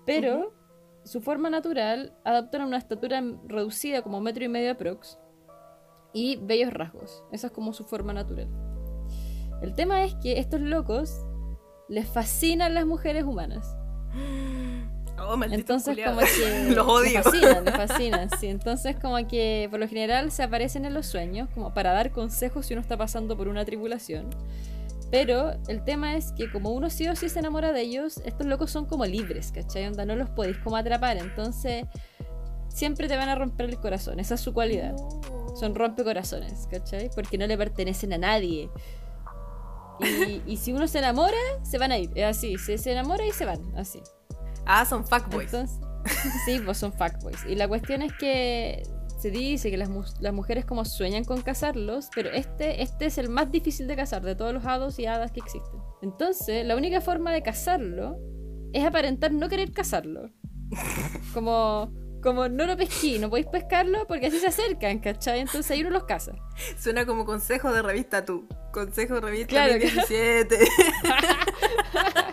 [0.05, 0.53] Pero
[1.03, 5.19] su forma natural adoptan una estatura reducida como metro y medio aprox
[6.13, 7.23] y bellos rasgos.
[7.31, 8.49] Esa es como su forma natural.
[9.61, 11.25] El tema es que estos locos
[11.87, 13.75] les fascinan las mujeres humanas.
[15.23, 17.03] Oh, Entonces como que Los odio.
[17.13, 18.47] les fascinan, les fascinan, sí.
[18.47, 22.65] Entonces como que por lo general se aparecen en los sueños como para dar consejos
[22.65, 24.29] si uno está pasando por una tribulación.
[25.11, 28.47] Pero el tema es que como uno sí o sí se enamora de ellos, estos
[28.47, 29.87] locos son como libres, ¿cachai?
[29.87, 31.85] Onda, no los podéis como atrapar, entonces
[32.69, 34.95] siempre te van a romper el corazón, esa es su cualidad.
[35.59, 37.09] Son rompecorazones, ¿cachai?
[37.13, 38.69] Porque no le pertenecen a nadie.
[39.99, 42.09] Y, y si uno se enamora, se van a ir.
[42.15, 44.01] Es así, se, se enamora y se van, así.
[44.65, 45.53] Ah, son fuckboys.
[45.53, 45.79] Entonces,
[46.45, 47.45] sí, pues son fuckboys.
[47.47, 48.83] Y la cuestión es que
[49.19, 53.17] se dice que las, mu- las mujeres como sueñan con casarlos, pero este, este es
[53.19, 55.79] el más difícil de casar de todos los hados y hadas que existen.
[56.01, 58.17] Entonces, la única forma de casarlo
[58.73, 60.31] es aparentar no querer casarlo.
[61.33, 61.91] Como,
[62.23, 65.39] como no lo pesquí, no podéis pescarlo porque así se acercan, ¿cachai?
[65.41, 66.33] Entonces ahí uno los casa.
[66.79, 68.47] Suena como consejo de revista tú.
[68.71, 70.57] Consejo de revista Claro, 2017.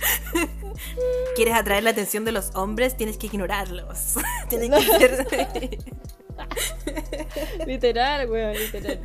[1.36, 2.96] ¿Quieres atraer la atención de los hombres?
[2.96, 4.16] Tienes que ignorarlos.
[4.48, 5.78] Tienes que ser...
[7.66, 9.00] literal, weón, literal.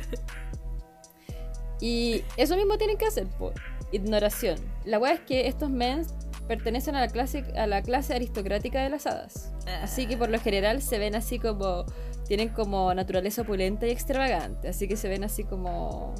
[1.80, 3.52] Y eso mismo tienen que hacer, po.
[3.92, 4.58] Ignoración.
[4.84, 6.06] La weá es que estos men
[6.48, 9.52] pertenecen a la clase a la clase aristocrática de las hadas.
[9.82, 11.84] Así que por lo general se ven así como
[12.26, 16.14] tienen como naturaleza opulenta y extravagante, así que se ven así como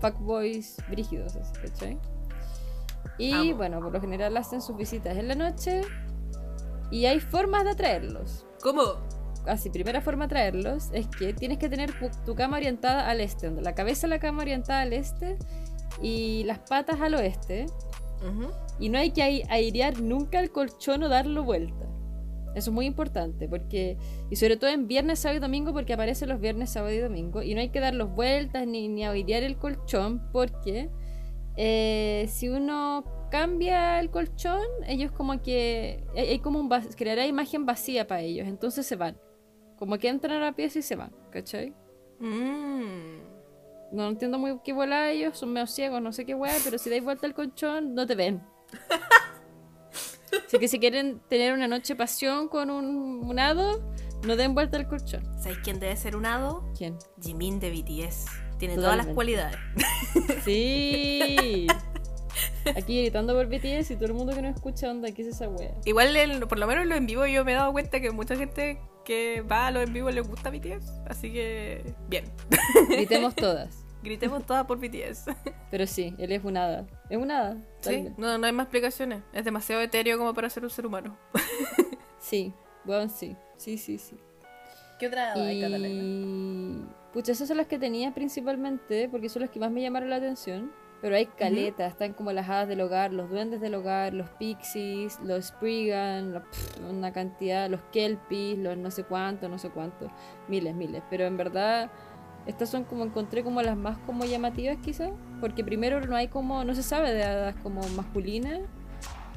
[0.00, 1.98] fuckboys brígidos, ¿cachai?
[3.18, 3.56] Y Amo.
[3.56, 5.82] bueno, por lo general hacen sus visitas en la noche
[6.90, 8.82] y hay formas de atraerlos ¿Cómo?
[9.46, 11.90] así, primera forma de traerlos es que tienes que tener
[12.24, 15.36] tu, cama orientada al este, donde la cabeza de la cama orientada al este
[16.00, 17.66] y las patas al oeste.
[18.78, 21.86] Y no hay que ai- airear nunca el colchón o darlo vuelta.
[22.54, 23.96] Eso es muy importante, porque,
[24.30, 27.42] y sobre todo en viernes, sábado y domingo, porque aparecen los viernes, sábado y domingo,
[27.42, 30.88] y no hay que darlos vueltas ni, ni airear el colchón, porque
[31.56, 38.06] eh, si uno cambia el colchón, ellos como que, hay, como un, creará imagen vacía
[38.06, 39.18] para ellos, entonces se van.
[39.78, 41.74] Como que entran a la pieza y se van, ¿cachai?
[42.20, 43.32] Mm.
[43.92, 46.88] No entiendo muy qué bola ellos, son medio ciegos, no sé qué weá, pero si
[46.88, 48.42] dais vuelta al colchón, no te ven.
[50.46, 53.82] Así que si quieren tener una noche pasión con un, un hado,
[54.26, 55.22] no den vuelta al colchón.
[55.38, 56.64] ¿Sabes quién debe ser un hado?
[56.76, 56.96] ¿Quién?
[57.20, 58.26] Jimin de BTS.
[58.62, 59.56] Tiene todas las cualidades.
[60.44, 61.66] Sí.
[62.76, 65.48] Aquí gritando por BTS y todo el mundo que no escucha onda, ¿qué es esa
[65.48, 65.72] wea?
[65.84, 66.14] Igual,
[66.48, 68.78] por lo menos en los en vivo, yo me he dado cuenta que mucha gente
[69.04, 70.92] que va a los en vivo les gusta BTS.
[71.08, 72.24] Así que, bien.
[72.88, 73.84] Gritemos todas.
[74.02, 75.26] Gritemos todas por BTS.
[75.70, 76.86] Pero sí, él es un hada.
[77.10, 77.56] Es un hada.
[77.80, 79.24] Sí, no, no hay más explicaciones.
[79.32, 81.16] Es demasiado etéreo como para ser un ser humano.
[82.20, 82.52] Sí,
[82.84, 83.36] bueno, sí.
[83.56, 84.16] Sí, sí, sí.
[85.00, 85.62] ¿Qué otra Y.
[87.12, 90.16] Pucha, esas son las que tenía principalmente, porque son las que más me llamaron la
[90.16, 90.72] atención.
[91.02, 95.18] Pero hay caletas, están como las hadas del hogar, los duendes del hogar, los pixies,
[95.24, 100.08] los Spriggan, los- pff, una cantidad, los kelpies, los no sé cuánto, no sé cuánto,
[100.46, 101.02] miles, miles.
[101.10, 101.90] Pero en verdad,
[102.46, 105.10] estas son como encontré como las más como llamativas quizás,
[105.40, 108.60] porque primero no hay como, no se sabe de hadas como masculinas.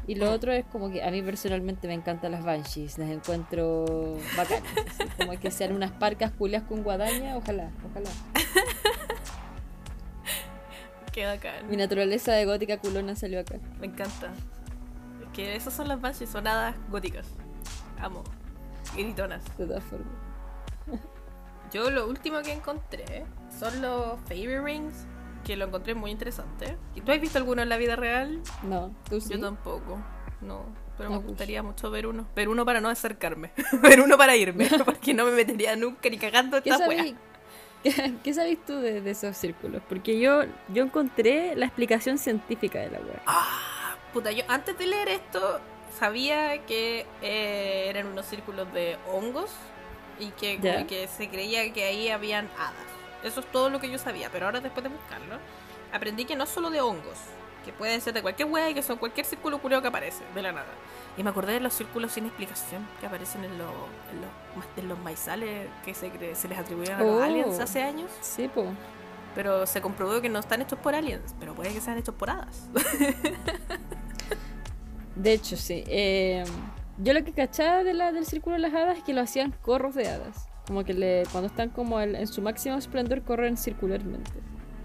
[0.08, 4.18] Y lo otro es como que a mí personalmente me encantan las banshees, las encuentro
[4.38, 4.64] bacanas.
[4.78, 8.10] así, como que sean unas parcas culias con guadaña, ojalá, ojalá.
[11.12, 11.68] Qué bacán.
[11.70, 13.56] Mi naturaleza de gótica culona salió acá.
[13.80, 14.32] Me encanta.
[15.24, 17.26] Es que esas son las banshees, son hadas góticas.
[18.00, 18.24] Amo.
[18.96, 19.44] Gritonas.
[19.58, 20.14] De todas formas.
[21.72, 23.26] Yo lo último que encontré
[23.58, 25.06] son los Fairy Rings,
[25.46, 26.76] que lo encontré muy interesante.
[26.96, 28.42] ¿Y tú has visto alguno en la vida real?
[28.64, 29.34] No, tú sí.
[29.34, 30.04] Yo tampoco.
[30.42, 30.66] No,
[30.98, 31.28] pero me pues.
[31.28, 32.28] gustaría mucho ver uno.
[32.36, 33.52] Ver uno para no acercarme.
[33.82, 34.68] ver uno para irme.
[34.86, 36.88] Porque no me metería nunca ni cagando ¿Qué esta
[37.84, 39.82] ¿Qué, qué sabéis tú de, de esos círculos?
[39.88, 43.20] Porque yo, yo encontré la explicación científica de la web.
[43.28, 45.60] Ah, puta, yo antes de leer esto
[46.00, 49.52] sabía que eh, eran unos círculos de hongos
[50.20, 52.95] y que, que se creía que ahí habían hadas.
[53.26, 55.38] Eso es todo lo que yo sabía, pero ahora después de buscarlo,
[55.92, 57.18] aprendí que no solo de hongos,
[57.66, 60.42] que pueden ser de cualquier hueá y que son cualquier círculo curioso que aparece, de
[60.44, 60.68] la nada.
[61.18, 63.72] Y me acordé de los círculos sin explicación que aparecen en, los
[64.12, 64.30] en, los,
[64.78, 67.24] en los maizales que se, se les atribuyeron a los Oh.
[67.24, 68.66] aliens hace años, Sí, po.
[69.34, 72.30] pero se comprobó que no están hechos por aliens, pero puede que sean hechos por
[72.30, 72.70] hadas.
[75.16, 75.84] De hecho, sí.
[75.88, 76.44] Eh,
[76.98, 79.52] yo lo que cachaba de la, del círculo de las hadas es que lo hacían
[79.62, 80.48] corros de hadas.
[80.68, 84.32] Como que le, cuando están como en, en su máximo esplendor corren circularmente.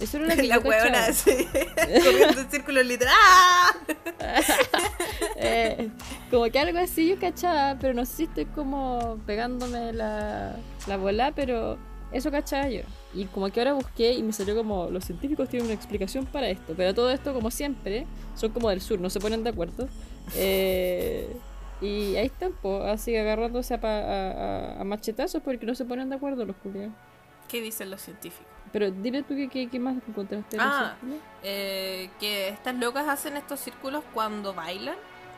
[0.01, 1.31] Eso era lo que la yo huevona así,
[2.05, 3.15] corriendo en círculo literal.
[3.17, 3.73] ¡Ah!
[5.43, 5.89] Eh,
[6.31, 10.55] como que algo así yo cachaba, pero no sé si estoy como pegándome la,
[10.87, 11.79] la bola, pero
[12.13, 12.83] eso cachaba yo.
[13.15, 16.51] Y como que ahora busqué y me salió como los científicos tienen una explicación para
[16.51, 19.89] esto, pero todo esto como siempre son como del sur, no se ponen de acuerdo.
[20.37, 21.27] Eh,
[21.81, 26.09] y ahí están, po, así agarrándose a, pa- a- a- machetazos porque no se ponen
[26.11, 26.93] de acuerdo los culiados.
[27.49, 28.47] ¿Qué dicen los científicos?
[28.73, 30.57] Pero dime tú qué, qué, qué más encontraste.
[30.57, 30.95] en Ah.
[31.43, 34.95] Eh, que estas locas hacen estos círculos cuando bailan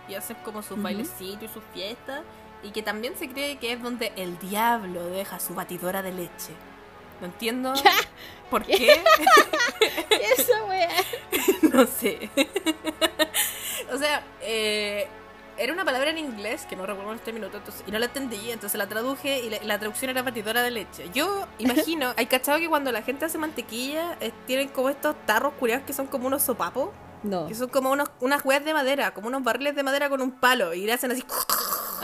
[0.08, 0.82] y hacen como sus Ujú.
[0.82, 2.20] bailecitos y sus fiestas.
[2.62, 6.52] Y que también se cree que es donde el diablo deja su batidora de leche.
[7.20, 7.72] No entiendo
[8.50, 9.00] por qué.
[10.38, 10.88] Esa wea.
[11.72, 12.28] no sé.
[13.92, 15.06] o sea, eh,
[15.62, 18.06] era una palabra en inglés que no recuerdo en este minuto entonces, y no la
[18.06, 21.08] entendí, entonces la traduje y la, la traducción era batidora de leche.
[21.14, 25.52] Yo imagino, hay cachado que cuando la gente hace mantequilla eh, tienen como estos tarros
[25.58, 26.90] curiados que son como unos sopapos,
[27.22, 27.46] No.
[27.46, 30.32] que son como unos, unas hueas de madera, como unos barriles de madera con un
[30.32, 31.24] palo y le hacen así.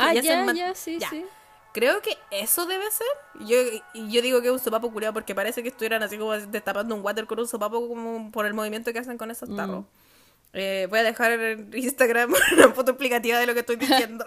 [0.01, 1.11] Ah, y hacen ya, ya, sí, ya.
[1.11, 1.25] sí.
[1.73, 3.07] Creo que eso debe ser.
[3.41, 3.57] Yo,
[3.95, 7.05] yo digo que es un sopapo curado porque parece que estuvieran así como destapando un
[7.05, 9.85] water con un sopapo como por el movimiento que hacen con esos tarros.
[10.55, 14.25] Eh, voy a dejar en Instagram una foto explicativa de lo que estoy diciendo.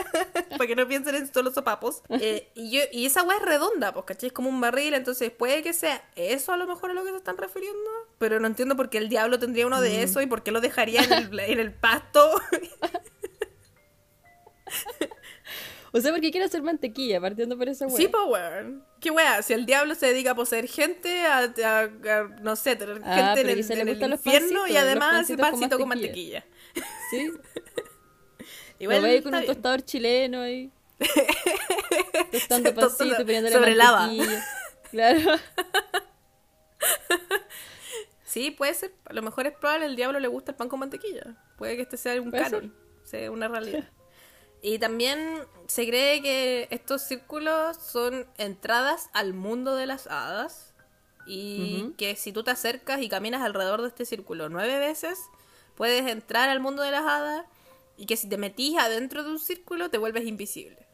[0.50, 2.02] Para que no piensen en solo sopapos.
[2.08, 4.28] Eh, y, yo, y esa weá es redonda, pues, ¿cachai?
[4.28, 7.10] Es como un barril, entonces puede que sea eso a lo mejor a lo que
[7.10, 7.90] se están refiriendo.
[8.18, 10.60] Pero no entiendo por qué el diablo tendría uno de eso y por qué lo
[10.60, 12.40] dejaría en el, en el pasto.
[15.92, 17.96] O sea, porque quiere hacer mantequilla, partiendo por esa wea.
[17.96, 18.84] Sí, pues, weón.
[19.00, 19.42] ¿Qué weá?
[19.42, 23.34] Si el diablo se dedica a poseer gente, a, a- a, no sé, tener Ah,
[23.34, 26.44] gente en el, en el infierno y además pancitos pancito con con mantequilla.
[27.10, 27.30] Sí.
[28.78, 29.52] Igual Lo veis con un bien.
[29.52, 30.70] tostador chileno ahí.
[32.32, 34.08] Tostando pancito, poniéndole sobre lava.
[34.90, 35.18] Claro.
[38.24, 38.92] Sí, puede ser.
[39.06, 41.36] A lo mejor es probable el diablo le gusta el pan con mantequilla.
[41.58, 42.72] Puede que este sea un canon,
[43.02, 43.88] sea una realidad.
[44.62, 50.74] Y también se cree que estos círculos son entradas al mundo de las hadas.
[51.26, 55.18] Y que si tú te acercas y caminas alrededor de este círculo nueve veces,
[55.76, 57.46] puedes entrar al mundo de las hadas.
[57.96, 60.89] Y que si te metís adentro de un círculo, te vuelves invisible.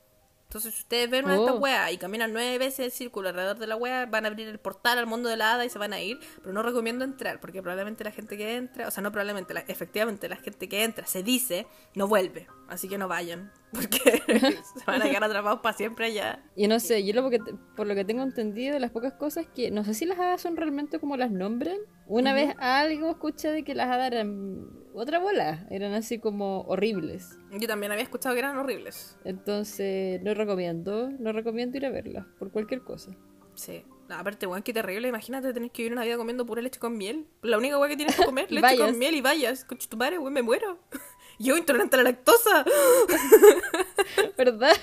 [0.49, 1.59] Entonces, si ustedes ven una de estas Oh.
[1.59, 4.59] weas y caminan nueve veces el círculo alrededor de la wea, van a abrir el
[4.59, 6.18] portal al mundo de la hada y se van a ir.
[6.40, 9.61] Pero no recomiendo entrar, porque probablemente la gente que entra, o sea, no probablemente, la-
[9.61, 12.47] efectivamente la gente que entra, se dice, no vuelve.
[12.68, 14.22] Así que no vayan, porque
[14.78, 16.42] se van a quedar atrapados para siempre allá.
[16.55, 17.40] Y no sé, yo lo que
[17.76, 20.40] por lo que tengo entendido de las pocas cosas que no sé si las hadas
[20.40, 21.76] son realmente como las nombran.
[22.07, 27.38] Una vez algo escuché de que las hadas eran otra bola, eran así como horribles.
[27.53, 29.18] Yo también había escuchado que eran horribles.
[29.24, 33.12] Entonces, no recomiendo, no recomiendo ir a verlas por cualquier cosa.
[33.55, 33.84] Sí.
[34.09, 35.09] No, aparte, weón, qué terrible.
[35.09, 37.26] Imagínate tener que vivir una vida comiendo pura leche con miel.
[37.42, 39.64] La única weá que tienes que comer, leche con miel y vayas.
[39.64, 40.78] Concha tu madre, weón, me muero.
[41.38, 42.64] Yo intolerante a la lactosa.
[44.38, 44.76] ¿Verdad?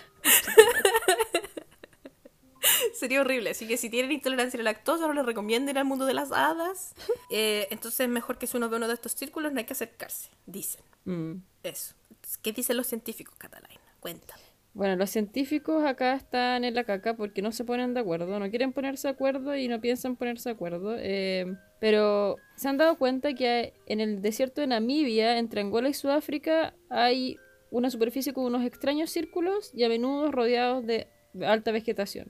[3.00, 3.52] Sería horrible.
[3.52, 6.14] Así que si tienen intolerancia a la lactosa, no les recomiendo ir al mundo de
[6.14, 6.96] las hadas.
[7.36, 9.74] Eh, entonces es mejor que si uno ve uno de estos círculos, no hay que
[9.74, 10.30] acercarse.
[10.46, 10.82] Dicen.
[11.06, 11.38] Mm.
[11.64, 11.96] Eso.
[12.44, 13.82] ¿Qué dicen los científicos, Catalina?
[14.00, 14.44] Cuéntame.
[14.74, 18.50] Bueno, los científicos acá están en la caca porque no se ponen de acuerdo, no
[18.50, 20.96] quieren ponerse de acuerdo y no piensan ponerse de acuerdo.
[20.98, 25.94] eh, pero se han dado cuenta que en el desierto de Namibia, entre Angola y
[25.94, 27.38] Sudáfrica, hay
[27.72, 31.08] una superficie con unos extraños círculos y a menudo rodeados de
[31.42, 32.28] alta vegetación.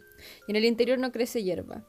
[0.48, 1.84] Y en el interior no crece hierba.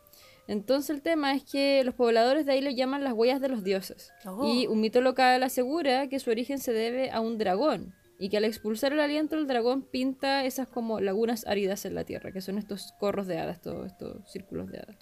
[0.47, 3.65] Entonces el tema es que los pobladores de ahí lo llaman las huellas de los
[3.65, 4.13] dioses.
[4.27, 4.47] Oh.
[4.47, 7.95] Y un mito local asegura que su origen se debe a un dragón.
[8.19, 12.05] Y que al expulsar el aliento el dragón pinta esas como lagunas áridas en la
[12.05, 14.97] tierra, que son estos corros de hadas, estos, estos círculos de hadas.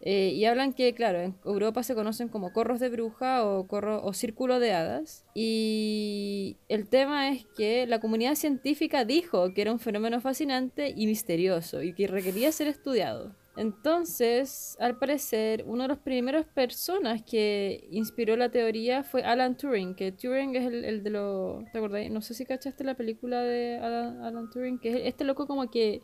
[0.00, 4.04] Eh, y hablan que, claro, en Europa se conocen como corros de bruja o, corro,
[4.04, 5.24] o círculo de hadas.
[5.34, 11.06] Y el tema es que la comunidad científica dijo que era un fenómeno fascinante y
[11.06, 13.41] misterioso y que requería ser estudiado.
[13.56, 19.94] Entonces, al parecer, una de las primeras personas que inspiró la teoría fue Alan Turing,
[19.94, 21.64] que Turing es el, el de los...
[21.70, 22.10] ¿Te acordás?
[22.10, 25.70] No sé si cachaste la película de Alan, Alan Turing, que es este loco como
[25.70, 26.02] que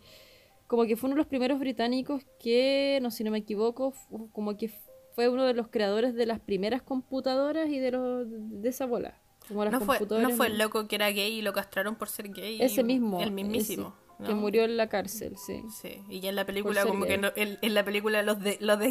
[0.68, 3.94] como que fue uno de los primeros británicos que, no sé si no me equivoco,
[4.32, 4.70] como que
[5.14, 9.18] fue uno de los creadores de las primeras computadoras y de los de esa bola.
[9.48, 12.10] Como las No fue, no fue el loco que era gay y lo castraron por
[12.10, 12.60] ser gay.
[12.60, 13.18] Ese mismo.
[13.20, 13.88] El mismísimo.
[13.88, 15.62] ese, Que murió en la cárcel, sí.
[15.70, 18.58] Sí, y ya en la película, como que no- en, en la película los, de,
[18.60, 18.78] los.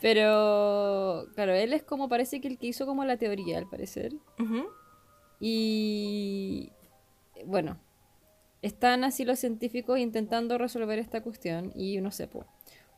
[0.00, 4.12] Pero, claro, él es como parece que el que hizo como la teoría, al parecer.
[5.40, 6.70] Y
[7.44, 7.78] bueno,
[8.62, 12.46] están así los científicos intentando resolver esta cuestión y no sé, po.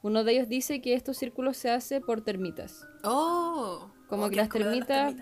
[0.03, 2.87] Uno de ellos dice que estos círculos se hace por termitas.
[3.05, 3.91] Oh.
[4.09, 5.15] Como Oh, que las termitas-.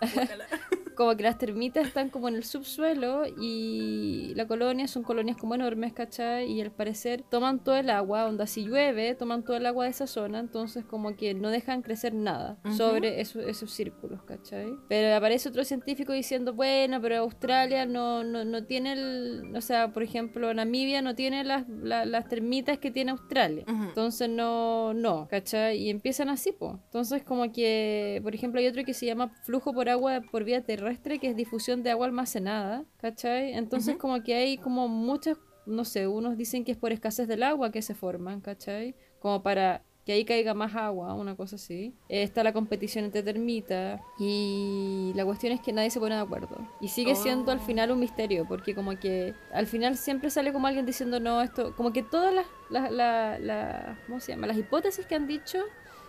[0.98, 5.54] como que las termitas están como en el subsuelo y la colonia son colonias como
[5.54, 6.50] enormes, ¿cachai?
[6.50, 9.90] Y al parecer toman todo el agua, onda si llueve, toman todo el agua de
[9.92, 12.74] esa zona, entonces como que no dejan crecer nada Ujú.
[12.74, 14.72] sobre eso- esos círculos, ¿cachai?
[14.88, 19.92] Pero aparece otro científico diciendo, bueno, pero Australia no, no, no tiene el, o sea,
[19.92, 23.62] por ejemplo, Namibia no tiene las, la- las termitas que tiene Australia.
[23.68, 23.84] Ujú.
[23.84, 25.78] Entonces no, no, ¿cachai?
[25.78, 26.72] Y empiezan así, pues.
[26.86, 30.60] Entonces como que, por ejemplo, hay otro que se llama flujo por agua por vía
[30.62, 33.52] terrestre, que es difusión de agua almacenada, ¿cachai?
[33.54, 33.98] Entonces Ujú.
[34.00, 35.36] como que hay como muchas,
[35.66, 38.94] no sé, unos dicen que es por escasez del agua que se forman, ¿cachai?
[39.20, 41.94] Como para que ahí caiga más agua, una cosa así.
[42.08, 46.22] Eh, está la competición entre termitas y la cuestión es que nadie se pone de
[46.22, 46.56] acuerdo.
[46.80, 47.62] Y sigue siendo al Oh.
[47.62, 51.74] final un misterio, porque como que al final siempre sale como alguien diciendo no, esto,
[51.76, 54.46] como que todas las, las, la- la- ¿cómo se llama?
[54.46, 55.58] Las hipótesis que han dicho,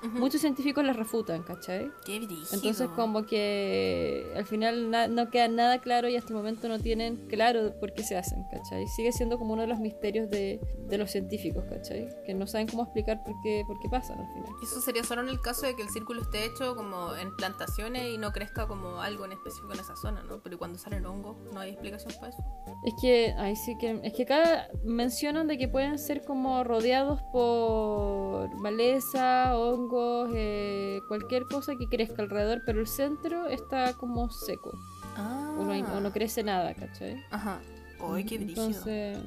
[0.03, 0.17] Ujú.
[0.19, 1.91] muchos científicos las refutan, ¿cachai?
[2.05, 2.47] Qué brígido.
[2.53, 6.79] Entonces como que al final na- no queda nada claro y hasta el momento no
[6.79, 8.87] tienen claro por qué se hacen, ¿cachai?
[8.87, 12.07] Sigue siendo como uno de los misterios de, de los científicos, ¿cachai?
[12.25, 14.49] Que no saben cómo explicar por qué, por qué pasan al final.
[14.63, 18.13] Eso sería solo en el caso de que el círculo esté hecho como en plantaciones
[18.13, 20.41] y no crezca como algo en específico en esa zona, ¿no?
[20.41, 22.43] Pero ¿y cuando salen hongos, no hay explicación para eso.
[22.85, 27.21] Es que, ahí sí que, es que acá mencionan de que pueden ser como rodeados
[27.33, 29.57] por maleza,
[29.89, 34.71] hongos, eh, cualquier cosa que crezca alrededor, pero el centro está como seco,
[35.15, 35.55] Ah.
[35.59, 37.23] o no, hay- o no crece nada, ¿cachai?
[37.31, 37.59] Ajá.
[38.01, 38.35] Ay, qué.
[38.35, 39.17] Entonces,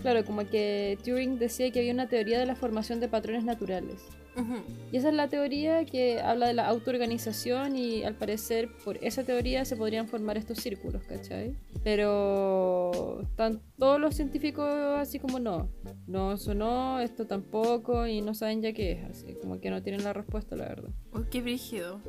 [0.00, 4.02] claro, como que Turing decía que había una teoría de la formación de patrones naturales.
[4.36, 4.54] Ujú.
[4.92, 9.22] Y esa es la teoría que habla de la autoorganización y al parecer por esa
[9.24, 11.56] teoría se podrían formar estos círculos, ¿cachai?
[11.82, 14.66] Pero están todos los científicos
[14.98, 15.68] así como no,
[16.06, 19.82] no, eso no, esto tampoco y no saben ya qué es, así como que no
[19.82, 20.90] tienen la respuesta, la verdad.
[21.14, 22.00] Ay, qué brígido.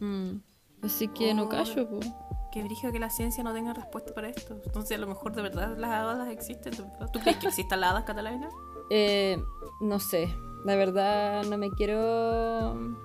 [0.00, 0.38] Mm.
[0.82, 1.48] Así que no Oh.
[1.48, 2.00] callo, po.
[2.52, 4.58] Qué brígido que la ciencia no tenga respuesta para esto.
[4.64, 6.72] Entonces, a lo mejor de verdad las hadas existen.
[6.74, 7.10] ¿de verdad?
[7.12, 8.52] ¿Tú crees que existan las hadas catalanas?
[8.90, 9.36] Eh,
[9.80, 10.28] no sé,
[10.66, 12.96] la verdad no me quiero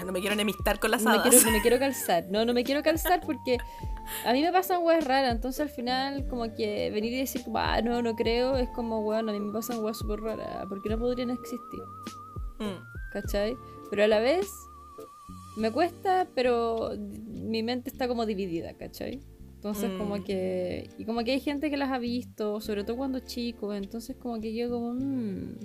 [0.00, 2.26] Ah, no me quiero enemistar con las no me, quiero, no me quiero calzar.
[2.30, 3.58] No, no me quiero calzar porque
[4.24, 5.34] a mí me pasan weas raras.
[5.34, 9.28] Entonces al final, como que venir y decir, ah, no, no creo, es como, weón,
[9.28, 10.66] a mí me pasan weas súper raras.
[10.68, 11.80] Porque no podrían existir,
[12.60, 12.78] Mm.
[13.12, 13.56] ¿cachai?
[13.90, 14.46] Pero a la vez
[15.56, 16.90] me cuesta, pero
[17.26, 19.20] mi mente está como dividida, ¿cachai?
[19.56, 19.98] Entonces Mm.
[19.98, 20.90] como que...
[20.96, 23.74] Y como que hay gente que las ha visto, sobre todo cuando chico.
[23.74, 24.92] Entonces como que yo como...
[24.94, 25.56] mmm,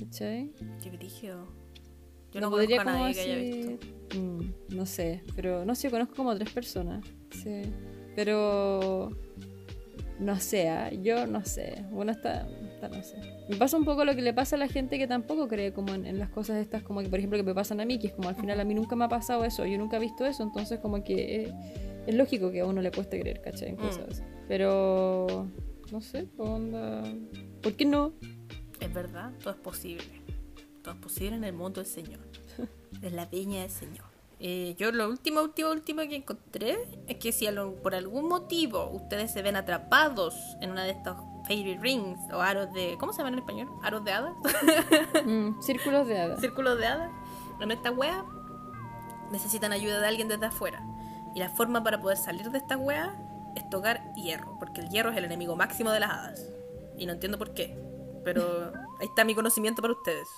[0.00, 0.50] ¿Cachai?
[0.82, 1.46] Qué brígido.
[2.32, 3.86] Yo no no, podría como nadie que haya así- visto.
[4.18, 7.04] Mm, no sé, pero no sé, conozco como a tres personas.
[7.30, 7.62] Sí.
[8.16, 9.10] Pero
[10.18, 11.84] no sé, ah, yo no sé.
[11.90, 13.16] Bueno, está, está no sé.
[13.48, 15.94] Me pasa un poco lo que le pasa a la gente que tampoco cree como
[15.94, 18.08] en, en las cosas estas, como que por ejemplo que me pasan a mí, que
[18.08, 20.24] es como al final a mí nunca me ha pasado eso, yo nunca he visto
[20.26, 21.52] eso, entonces como que eh,
[22.06, 23.70] es lógico que a uno le cueste creer, ¿cachai?
[23.70, 23.78] En Mm.
[23.78, 24.22] cosas así.
[24.48, 25.48] Pero
[25.92, 27.02] no sé, onda.
[27.62, 28.12] ¿Por qué no?
[28.80, 30.22] Es verdad, todo es posible.
[30.82, 32.20] Todo es posible en el mundo del Señor.
[33.02, 34.04] En la viña del Señor.
[34.40, 36.76] Eh, yo lo último, último, último que encontré
[37.06, 41.16] es que si lo- por algún motivo ustedes se ven atrapados en una de estas
[41.46, 42.96] fairy rings o aros de...
[42.98, 43.68] ¿Cómo se llaman en español?
[43.82, 44.34] ¿Aros de hadas?
[45.24, 46.40] Mm, círculos de hadas.
[46.40, 47.10] círculos de hadas
[47.60, 48.24] en esta wea
[49.30, 50.82] necesitan ayuda de alguien desde afuera.
[51.34, 53.14] Y la forma para poder salir de esta wea
[53.56, 56.46] es tocar hierro, porque el hierro es el enemigo máximo de las hadas.
[56.98, 57.78] Y no entiendo por qué,
[58.24, 60.28] pero ahí está mi conocimiento para ustedes.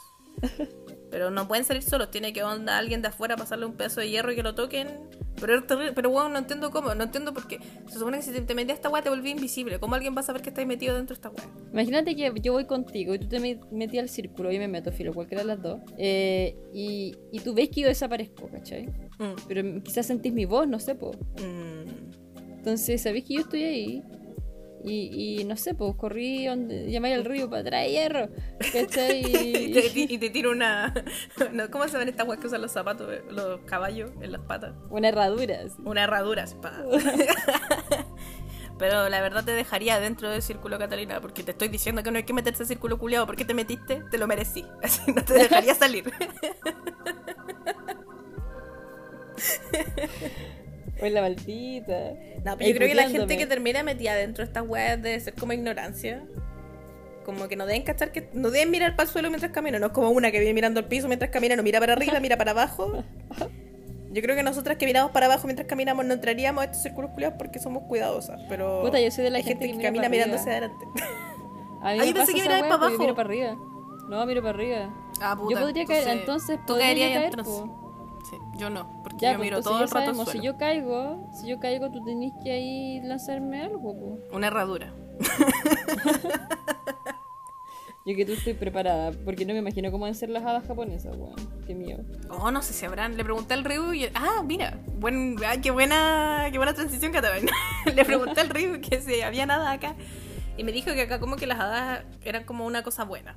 [1.11, 4.09] Pero no pueden salir solos, tiene que onda alguien de afuera pasarle un pedazo de
[4.09, 4.89] hierro y que lo toquen.
[5.39, 5.63] Pero,
[5.95, 7.59] pero bueno, no entiendo cómo, no entiendo por qué.
[7.89, 9.79] Se supone que si te, metías a esta wea te volví invisible.
[9.79, 11.47] ¿Cómo alguien va a saber que estás metido dentro de esta wea?
[11.73, 14.91] Imagínate que yo voy contigo y tú te me- metí al círculo y me meto,
[14.91, 15.81] filo, cualquiera de las dos.
[15.99, 18.87] eh, y, y tú ves que yo desaparezco, ¿cachai?
[19.19, 21.11] Mm, Pero quizás sentís mi voz, no sé, po.
[21.43, 22.53] mm.
[22.57, 24.03] Entonces, sabéis que yo estoy ahí.
[24.85, 28.29] Y, y no sé, pues corrí, donde, llamé al río para traer hierro,
[28.73, 29.21] ¿cachai?
[29.25, 30.93] y, te, Y, te tiro una.
[31.53, 34.41] no, ¿Cómo se ven estas weas que usan los zapatos, eh, los caballos en las
[34.43, 34.75] patas?
[34.91, 35.61] una herradura.
[35.67, 35.81] así.
[35.85, 36.73] Una herradura, pa.
[38.79, 42.17] Pero la verdad te dejaría dentro del círculo, Catalina, porque te estoy diciendo que no
[42.17, 43.27] hay que meterse al círculo culiado.
[43.27, 44.03] ¿Por qué te metiste?
[44.11, 44.65] Te lo merecí.
[44.83, 46.13] Así no te dejaría salir.
[51.01, 52.13] Oye, la maldita.
[52.45, 55.19] No, pero yo creo que la gente que termina metida dentro de estas weas debe
[55.21, 56.23] ser como ignorancia.
[57.25, 58.29] Como que no deben cachar que.
[58.33, 59.81] No deben mirar para el suelo mientras caminan.
[59.81, 62.21] No es como una que viene mirando al piso mientras camina, no mira para arriba,
[62.21, 63.05] mira para abajo.
[64.13, 67.13] Yo creo que nosotras que miramos para abajo mientras caminamos no entraríamos a estos círculos
[67.13, 68.39] culiados porque somos cuidadosas.
[68.47, 68.83] Pero.
[68.83, 70.85] Puta, yo soy de la hay gente gente que que, mira camina mirando hacia adelante.
[71.83, 73.15] A mí me pensé que wea, para yo miro abajo.
[73.17, 73.57] para arriba.
[74.09, 74.95] No, miro para arriba.
[75.21, 77.55] Ah, yo podría caer, entonces tú podría caer, entonces.
[77.55, 78.21] po.
[78.31, 80.45] Sí, yo no, Ya, yo pues, miro todo el rato sabemos, si suelo.
[80.45, 84.37] yo caigo, si yo caigo, tú tenés que ahí lanzarme algo, po.
[84.37, 84.93] Una herradura.
[88.05, 90.67] Yo que tú estoy preparada, porque no me imagino cómo van a ser las hadas
[90.67, 91.37] japonesas, weón.
[91.69, 92.03] Qué miedo.
[92.31, 93.17] Oh, no sé si habrán.
[93.17, 94.07] Le pregunté al Ryu y.
[94.13, 94.77] Ah, mira.
[94.99, 95.37] Buen...
[95.47, 97.47] ah, qué buena qué buena transición, Cataben.
[97.95, 99.95] Le pregunté al Ryu que si había nada acá.
[100.57, 103.37] Y me dijo que acá como que las hadas eran como una cosa buena.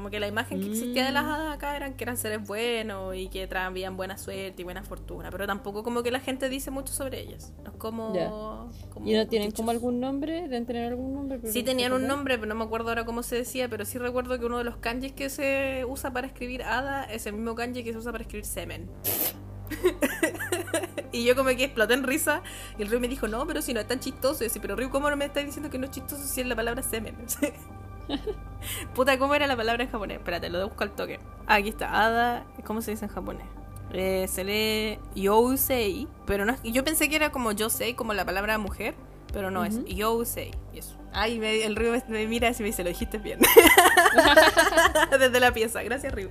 [0.00, 3.14] Como que la imagen que existía de las hadas acá eran que eran seres buenos
[3.14, 5.30] y que traían buena suerte y buena fortuna.
[5.30, 7.52] Pero tampoco como que la gente dice mucho sobre ellas.
[7.62, 8.70] No es como.
[8.94, 9.60] Como ¿Y no tienen dichos.
[9.60, 10.40] como algún nombre?
[10.40, 11.38] ¿Deben tener algún nombre?
[11.38, 13.84] pero Sí no tenían un nombre, pero no me acuerdo ahora cómo se decía, pero
[13.84, 17.34] sí recuerdo que uno de los kanjis que se usa para escribir hada es el
[17.34, 18.88] mismo kanji que se usa para escribir semen.
[21.12, 22.42] y yo como que exploté en risa
[22.78, 24.36] y el Ryu me dijo, no, pero si no es tan chistoso.
[24.36, 26.40] Y yo decía, pero Ryu, ¿cómo no me estás diciendo que no es chistoso si
[26.40, 27.16] es la palabra semen?
[28.94, 30.18] Puta, ¿cómo era la palabra en japonés?
[30.18, 31.18] Espérate, lo busco al toque.
[31.46, 33.46] Ah, aquí está, hada, ¿cómo se dice en japonés?
[33.92, 38.24] Eh, se lee Yousei, pero no es, yo pensé que era como Yosei, como la
[38.24, 38.94] palabra mujer,
[39.32, 40.96] pero no, es Yousei, y eso.
[41.12, 43.40] Ay, me- el Ryu me, me mira y me dice, lo dijiste bien.
[45.18, 46.30] Desde la pieza, gracias Ryu.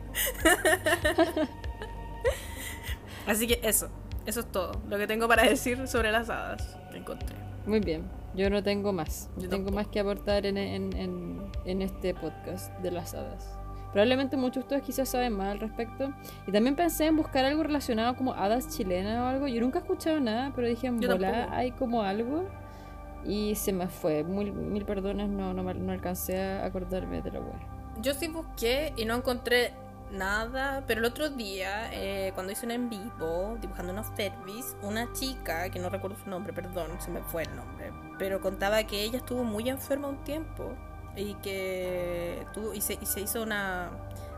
[3.27, 3.89] Así que eso,
[4.25, 7.35] eso es todo, lo que tengo para decir sobre las hadas que encontré.
[7.65, 8.03] Muy bien.
[8.35, 9.29] Yo no tengo más.
[9.37, 13.59] Yo Yo tengo más que aportar en, en, en, en este podcast de las hadas.
[13.91, 16.13] Probablemente muchos de ustedes quizás saben más al respecto.
[16.45, 19.47] Y también pensé en buscar algo relacionado como hadas chilenas o algo.
[19.47, 21.25] Yo nunca he escuchado nada, pero dije tampoco.
[21.51, 22.45] hay como algo.
[23.25, 24.23] Y se me fue.
[24.23, 27.55] Mil, mil perdones, no, no, no alcancé a acordarme de la web.
[28.01, 29.73] Yo sí busqué y no encontré
[30.11, 35.11] nada, pero el otro día, eh, cuando hice un en vivo, dibujando unos Fervis, una
[35.13, 39.01] chica, que no recuerdo su nombre, perdón, se me fue el nombre, pero contaba que
[39.01, 40.73] ella estuvo muy enferma un tiempo
[41.15, 43.91] y que tuvo, y, se, y se hizo una...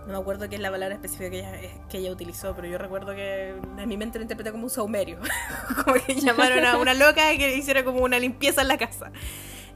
[0.07, 1.51] No me acuerdo qué es la palabra específica que ella,
[1.87, 5.19] que ella utilizó, pero yo recuerdo que en mi mente lo interpreté como un saumerio.
[5.85, 9.11] como que llamaron a una loca que hiciera como una limpieza en la casa.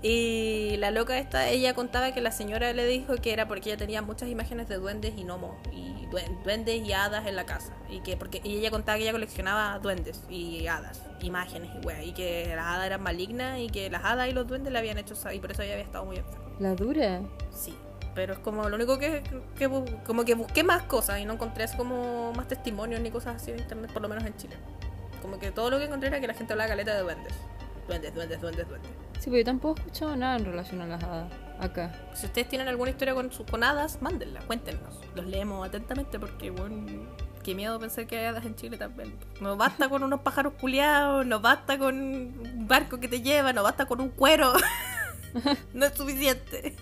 [0.08, 3.78] Y la loca esta, ella contaba que la señora le dijo que era porque ella
[3.80, 7.74] tenía muchas imágenes de duendes y gnomos, y duen- duendes y hadas en la casa.
[7.90, 12.04] Y que porque y ella contaba que ella coleccionaba duendes y hadas, imágenes y wea,
[12.04, 15.00] y que las hadas eran malignas y que las hadas y los duendes le habían
[15.00, 16.46] hecho y por eso ella había estado muy enferma.
[16.60, 17.22] La dura.
[17.52, 17.76] Sí,
[18.14, 19.24] pero es como lo único que,
[19.58, 19.68] que
[20.06, 23.50] como que busqué más cosas y no encontré así como más testimonios ni cosas así
[23.50, 24.56] en internet, por lo menos en Chile.
[25.24, 27.34] Como que todo lo que encontré era que la gente hablaba caleta de duendes.
[27.88, 28.92] Duendes, duendes, duendes, duendes.
[29.20, 31.32] Sí, porque yo tampoco he escuchado nada en relación a las hadas.
[31.60, 31.92] Acá.
[32.14, 35.00] Si ustedes tienen alguna historia con, su- con hadas, mándenla, cuéntenos.
[35.16, 36.86] Los leemos atentamente porque, bueno,
[37.44, 39.14] qué miedo pensar que hay hadas en Chile también.
[39.40, 43.64] No basta con unos pájaros culiados, no basta con un barco que te lleva, no
[43.64, 44.52] basta con un cuero.
[45.74, 46.76] no es suficiente.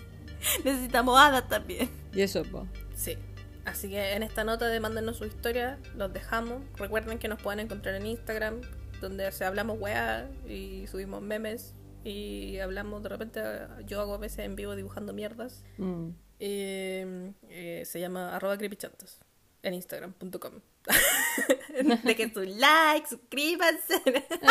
[0.64, 1.88] Necesitamos hadas también.
[2.12, 2.66] Y eso, po.
[2.94, 3.16] Sí.
[3.64, 6.62] Así que en esta nota de mándenos su historia, los dejamos.
[6.76, 8.60] Recuerden que nos pueden encontrar en Instagram,
[9.00, 11.74] donde se hablamos weá y subimos memes.
[12.04, 13.40] Y hablamos de repente,
[13.86, 15.64] yo hago a veces en vivo dibujando mierdas.
[15.78, 16.10] Mm.
[16.38, 19.20] Eh, eh, se llama arroba creepychantas
[19.62, 20.60] en instagram.com.
[22.04, 24.00] Dejen su like, suscríbanse.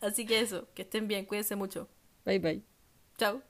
[0.00, 1.88] Así que eso, que estén bien, cuídense mucho.
[2.24, 2.62] Bye bye.
[3.18, 3.42] Chao.